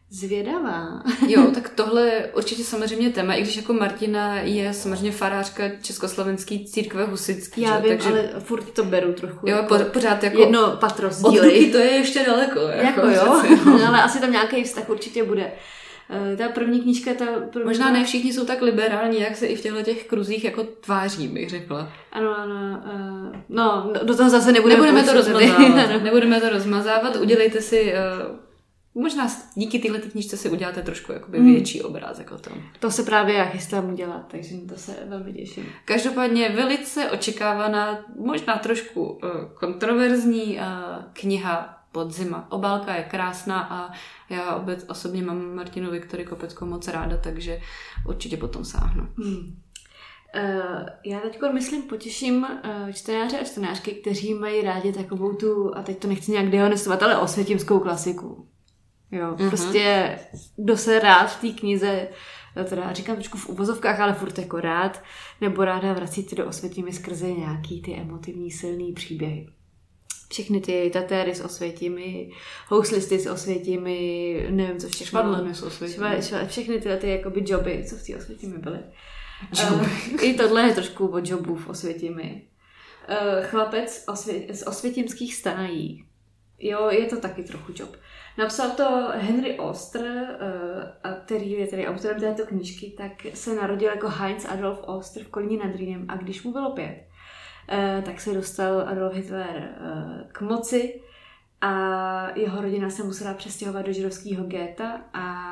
Zvědavá. 0.10 1.04
jo, 1.28 1.52
tak 1.54 1.70
tohle 1.70 2.08
je 2.08 2.32
určitě 2.36 2.64
samozřejmě 2.64 3.10
téma, 3.10 3.34
i 3.34 3.42
když 3.42 3.58
jako 3.58 3.74
Martina 3.74 4.36
je 4.36 4.74
samozřejmě 4.74 5.12
farářka 5.12 5.64
Československý 5.82 6.66
církve 6.66 7.06
husický. 7.06 7.62
Já 7.62 7.76
že? 7.76 7.82
vím, 7.82 7.98
Takže... 7.98 8.10
ale 8.10 8.30
furt 8.40 8.72
to 8.72 8.84
beru 8.84 9.14
trochu. 9.14 9.50
Jo, 9.50 9.58
jako 9.58 9.80
pořád 9.94 10.24
jako... 10.24 10.40
Jedno 10.40 10.78
patro 10.80 11.10
sdílej. 11.12 11.72
to 11.72 11.78
je 11.78 11.92
ještě 11.92 12.24
daleko. 12.26 12.60
Jako, 12.60 13.08
jako 13.08 13.08
jo, 13.08 13.44
no. 13.66 13.88
ale 13.88 14.04
asi 14.04 14.20
tam 14.20 14.32
nějaký 14.32 14.64
vztah 14.64 14.90
určitě 14.90 15.24
bude. 15.24 15.52
Eh, 16.10 16.38
ta 16.38 16.50
první 16.50 16.82
knížka, 16.82 17.14
ta 17.14 17.26
první... 17.52 17.68
Možná 17.68 17.92
ne 17.92 18.04
všichni 18.04 18.34
jsou 18.34 18.46
tak 18.46 18.62
liberální, 18.62 19.20
jak 19.20 19.36
se 19.36 19.46
i 19.46 19.56
v 19.56 19.62
těchto 19.62 19.82
těch 19.82 20.08
kruzích 20.08 20.44
jako 20.44 20.64
tváří, 20.64 21.28
bych 21.28 21.50
řekla. 21.50 21.94
Ano, 22.12 22.38
ano. 22.38 22.84
Uh, 22.86 23.36
no, 23.50 23.92
do 24.04 24.18
toho 24.18 24.30
zase 24.30 24.52
nebudeme, 24.52 24.82
nebudeme 24.82 25.08
to 25.08 25.14
rozmazávat. 25.14 26.04
nebudeme 26.04 26.42
to 26.42 26.50
rozmazávat. 26.50 27.16
Udělejte 27.16 27.62
si 27.62 27.94
uh, 27.94 28.47
možná 28.98 29.28
díky 29.56 29.80
téhle 29.80 30.00
knižce 30.00 30.38
si 30.38 30.50
uděláte 30.50 30.82
trošku 30.82 31.12
jakoby 31.12 31.38
hmm. 31.38 31.54
větší 31.54 31.82
obrázek 31.82 32.32
o 32.32 32.38
tom. 32.38 32.54
To 32.80 32.92
se 32.92 33.04
právě 33.04 33.36
já 33.36 33.46
chystám 33.46 33.94
udělat, 33.94 34.26
takže 34.28 34.56
to 34.70 34.76
se 34.76 34.98
velmi 35.08 35.34
těším. 35.34 35.66
Každopádně 35.86 36.50
velice 36.50 37.12
očekávaná, 37.12 38.06
možná 38.20 38.58
trošku 38.58 39.04
uh, 39.04 39.20
kontroverzní 39.60 40.58
uh, 40.58 40.64
kniha 41.14 41.74
Podzima. 41.92 42.52
Obálka 42.52 42.96
je 42.96 43.04
krásná 43.04 43.62
a 43.62 43.92
já 44.30 44.56
obec, 44.56 44.86
osobně 44.90 45.22
mám 45.22 45.56
Martinu 45.56 45.92
Viktory 45.92 46.26
Kopeckou 46.26 46.66
moc 46.66 46.88
ráda, 46.88 47.18
takže 47.18 47.60
určitě 48.08 48.38
potom 48.38 48.66
sáhnu. 48.66 49.08
Hmm. 49.18 49.56
Uh, 50.36 50.86
já 51.06 51.20
teď 51.20 51.40
myslím 51.54 51.82
potěším 51.82 52.36
uh, 52.36 52.92
čtenáře 52.92 53.40
a 53.40 53.44
čtenářky, 53.44 53.92
kteří 53.92 54.34
mají 54.34 54.62
rádi 54.62 54.94
takovou 54.94 55.34
tu, 55.34 55.78
a 55.78 55.84
teď 55.84 56.00
to 56.00 56.08
nechci 56.08 56.32
nějak 56.32 56.50
dehonestovat, 56.50 57.04
ale 57.04 57.18
osvětímskou 57.18 57.80
klasiku. 57.80 58.48
Jo, 59.12 59.32
mm-hmm. 59.32 59.48
prostě 59.48 60.20
kdo 60.56 60.78
se 60.78 61.00
rád 61.00 61.28
v 61.28 61.42
té 61.42 61.60
knize, 61.60 62.08
teda 62.70 62.94
říkám 62.94 63.16
trošku 63.16 63.38
v 63.38 63.50
uvozovkách, 63.50 64.00
ale 64.00 64.14
furt 64.14 64.38
jako 64.38 64.60
rád, 64.60 65.04
nebo 65.42 65.66
ráda 65.66 65.94
vracíte 65.94 66.36
do 66.36 66.46
osvětimi 66.46 66.94
skrze 66.94 67.32
nějaký 67.32 67.82
ty 67.82 67.96
emotivní 67.96 68.52
silný 68.52 68.94
příběhy. 68.94 69.48
Všechny 70.32 70.62
ty 70.62 70.90
tatéry 70.94 71.36
s 71.36 71.42
osvětimi, 71.42 72.32
houslisty 72.68 73.20
s 73.20 73.28
osvětimi, 73.28 74.48
nevím 74.50 74.78
co 74.78 74.90
všechno. 74.90 75.22
Švadleny 75.22 75.56
s 75.56 75.64
osvětimi. 75.64 76.08
všechny 76.48 76.80
tyhle 76.82 76.98
ty 76.98 77.10
jakoby 77.10 77.44
joby, 77.48 77.86
co 77.90 77.96
v 77.96 78.04
té 78.04 78.16
osvětimi 78.16 78.58
byly. 78.58 78.80
Um, 79.72 79.86
I 80.22 80.34
tohle 80.34 80.62
je 80.62 80.74
trošku 80.74 81.08
o 81.08 81.22
jobů 81.24 81.56
v 81.56 81.70
osvětimi. 81.70 82.42
Uh, 83.10 83.46
chlapec 83.46 84.06
osvě- 84.08 84.54
z 84.54 84.68
osvětimských 84.68 85.36
stájí. 85.36 86.06
Jo, 86.60 86.90
je 86.90 87.06
to 87.06 87.20
taky 87.20 87.44
trochu 87.44 87.72
job. 87.76 87.96
Napsal 88.38 88.70
to 88.70 89.08
Henry 89.14 89.60
Oster, 89.60 90.02
uh, 90.02 91.12
který 91.26 91.52
je 91.52 91.68
tedy 91.68 91.88
autorem 91.88 92.20
této 92.20 92.46
knížky, 92.46 92.94
tak 92.98 93.12
se 93.34 93.56
narodil 93.56 93.90
jako 93.90 94.10
Heinz 94.10 94.46
Adolf 94.46 94.84
Oster 94.86 95.24
v 95.24 95.30
Kolíně 95.30 95.58
nad 95.58 95.76
Rýnem. 95.76 96.06
A 96.08 96.16
když 96.16 96.44
mu 96.44 96.52
bylo 96.52 96.72
pět, 96.72 97.08
uh, 97.72 98.04
tak 98.04 98.22
se 98.22 98.34
dostal 98.34 98.82
Adolf 98.82 99.14
Hitler 99.14 99.70
uh, 99.82 100.32
k 100.32 100.42
moci 100.42 101.02
a 101.62 102.38
jeho 102.38 102.62
rodina 102.62 102.90
se 102.90 103.04
musela 103.04 103.34
přestěhovat 103.34 103.86
do 103.86 103.94
židovského 103.94 104.44
géta 104.46 105.02
a 105.14 105.48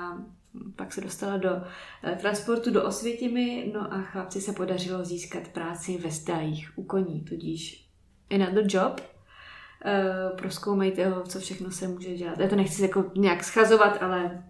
pak 0.75 0.93
se 0.93 1.01
dostala 1.01 1.37
do 1.37 1.49
transportu 2.17 2.71
do 2.71 2.83
Osvětimi, 2.83 3.71
no 3.73 3.93
a 3.93 4.01
chlapci 4.01 4.41
se 4.41 4.53
podařilo 4.53 5.05
získat 5.05 5.47
práci 5.47 5.97
ve 5.97 6.11
stájích 6.11 6.71
u 6.75 6.83
koní, 6.83 7.21
tudíž 7.21 7.89
another 8.31 8.65
job, 8.67 9.01
uh, 9.85 10.37
proskoumejte 10.37 11.09
ho, 11.09 11.23
co 11.23 11.39
všechno 11.39 11.71
se 11.71 11.87
může 11.87 12.13
dělat. 12.13 12.39
Já 12.39 12.47
to 12.47 12.55
nechci 12.55 12.81
jako 12.81 13.11
nějak 13.15 13.43
schazovat, 13.43 14.03
ale, 14.03 14.43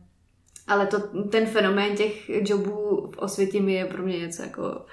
ale 0.67 0.87
to, 0.87 0.99
ten 1.27 1.45
fenomén 1.45 1.95
těch 1.95 2.29
jobů 2.29 3.11
v 3.15 3.17
Osvětimi 3.17 3.73
je 3.73 3.85
pro 3.85 4.03
mě 4.03 4.19
něco 4.19 4.41
jako 4.41 4.85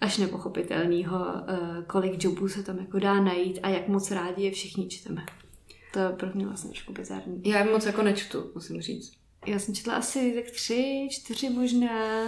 až 0.00 0.18
nepochopitelného, 0.18 1.18
uh, 1.18 1.84
kolik 1.86 2.24
jobů 2.24 2.48
se 2.48 2.62
tam 2.62 2.78
jako 2.78 2.98
dá 2.98 3.20
najít 3.20 3.58
a 3.62 3.68
jak 3.68 3.88
moc 3.88 4.10
rádi 4.10 4.42
je 4.42 4.50
všichni 4.50 4.88
čteme. 4.88 5.26
To 5.92 5.98
je 5.98 6.08
pro 6.08 6.28
mě 6.34 6.46
vlastně 6.46 6.70
trošku 6.70 6.92
bizarní. 6.92 7.42
Já 7.44 7.58
je 7.58 7.72
moc 7.72 7.86
jako 7.86 8.02
nečtu, 8.02 8.50
musím 8.54 8.80
říct. 8.80 9.12
Já 9.46 9.58
jsem 9.58 9.74
četla 9.74 9.94
asi 9.94 10.32
tak 10.34 10.50
tři, 10.50 11.08
čtyři 11.10 11.50
možná. 11.50 12.22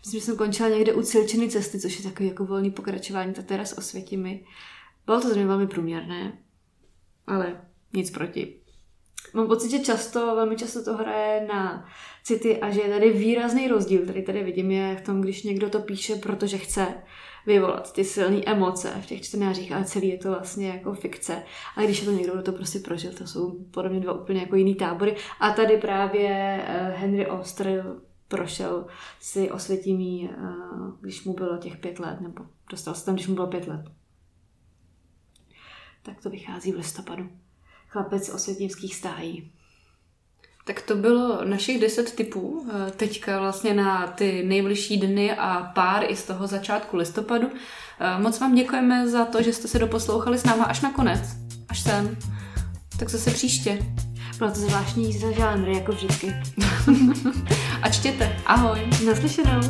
Myslím, 0.00 0.20
že 0.20 0.26
jsem 0.26 0.36
končila 0.36 0.68
někde 0.68 0.92
u 0.92 1.02
Cilčiny 1.02 1.48
cesty, 1.48 1.80
což 1.80 1.98
je 1.98 2.10
takový 2.10 2.28
jako 2.28 2.44
volný 2.44 2.70
pokračování, 2.70 3.32
ta 3.32 3.42
teda 3.42 3.64
s 3.64 3.78
Osvětimi. 3.78 4.44
Bylo 5.06 5.20
to 5.20 5.28
za 5.28 5.34
mě 5.34 5.46
velmi 5.46 5.66
průměrné 5.66 6.32
ale 7.26 7.60
nic 7.92 8.10
proti. 8.10 8.56
Mám 9.34 9.46
pocit, 9.46 9.70
že 9.70 9.78
často, 9.78 10.34
velmi 10.34 10.56
často 10.56 10.84
to 10.84 10.96
hraje 10.96 11.46
na 11.46 11.88
city 12.22 12.60
a 12.60 12.70
že 12.70 12.80
je 12.80 12.88
tady 12.88 13.10
výrazný 13.12 13.68
rozdíl, 13.68 14.02
který 14.02 14.24
tady 14.24 14.42
vidím, 14.42 14.70
je 14.70 14.96
v 14.96 15.00
tom, 15.00 15.20
když 15.20 15.42
někdo 15.42 15.70
to 15.70 15.80
píše, 15.80 16.16
protože 16.16 16.58
chce 16.58 16.86
vyvolat 17.46 17.92
ty 17.92 18.04
silné 18.04 18.40
emoce 18.46 18.90
v 19.02 19.06
těch 19.06 19.22
čtenářích, 19.22 19.72
ale 19.72 19.84
celý 19.84 20.08
je 20.08 20.18
to 20.18 20.28
vlastně 20.28 20.68
jako 20.68 20.94
fikce. 20.94 21.42
A 21.76 21.82
když 21.82 22.00
je 22.00 22.04
to 22.04 22.12
někdo, 22.12 22.32
kdo 22.32 22.42
to 22.42 22.52
prostě 22.52 22.78
prožil, 22.78 23.12
to 23.12 23.26
jsou 23.26 23.64
podle 23.70 23.90
mě 23.90 24.00
dva 24.00 24.12
úplně 24.12 24.40
jako 24.40 24.56
jiný 24.56 24.74
tábory. 24.74 25.16
A 25.40 25.50
tady 25.50 25.76
právě 25.76 26.28
eh, 26.66 26.94
Henry 26.96 27.26
Oster 27.26 27.96
prošel 28.28 28.86
si 29.20 29.50
osvětímí, 29.50 30.30
eh, 30.32 30.36
když 31.00 31.24
mu 31.24 31.34
bylo 31.34 31.58
těch 31.58 31.76
pět 31.76 31.98
let, 31.98 32.20
nebo 32.20 32.44
dostal 32.70 32.94
se 32.94 33.04
tam, 33.04 33.14
když 33.14 33.28
mu 33.28 33.34
bylo 33.34 33.46
pět 33.46 33.66
let 33.66 33.84
tak 36.02 36.22
to 36.22 36.30
vychází 36.30 36.72
v 36.72 36.76
listopadu. 36.76 37.28
Chlapec 37.88 38.28
osvětívských 38.28 38.94
stájí. 38.94 39.52
Tak 40.64 40.82
to 40.82 40.94
bylo 40.94 41.44
našich 41.44 41.80
deset 41.80 42.16
typů, 42.16 42.66
eh, 42.68 42.90
teďka 42.90 43.40
vlastně 43.40 43.74
na 43.74 44.06
ty 44.06 44.42
nejbližší 44.44 44.96
dny 44.96 45.32
a 45.32 45.72
pár 45.74 46.04
i 46.10 46.16
z 46.16 46.24
toho 46.24 46.46
začátku 46.46 46.96
listopadu. 46.96 47.50
Eh, 48.00 48.22
moc 48.22 48.40
vám 48.40 48.54
děkujeme 48.54 49.08
za 49.08 49.24
to, 49.24 49.42
že 49.42 49.52
jste 49.52 49.68
se 49.68 49.78
doposlouchali 49.78 50.38
s 50.38 50.44
náma 50.44 50.64
až 50.64 50.80
na 50.80 50.92
konec, 50.92 51.20
až 51.68 51.80
sem. 51.80 52.16
Tak 52.98 53.08
zase 53.08 53.30
příště. 53.30 53.78
Bylo 54.38 54.50
to 54.50 54.60
zvláštní 54.60 55.04
jízda 55.04 55.32
žánry, 55.32 55.76
jako 55.76 55.92
vždycky. 55.92 56.34
a 57.82 57.90
čtěte. 57.90 58.36
Ahoj. 58.46 58.80
Naslyšenou. 59.06 59.60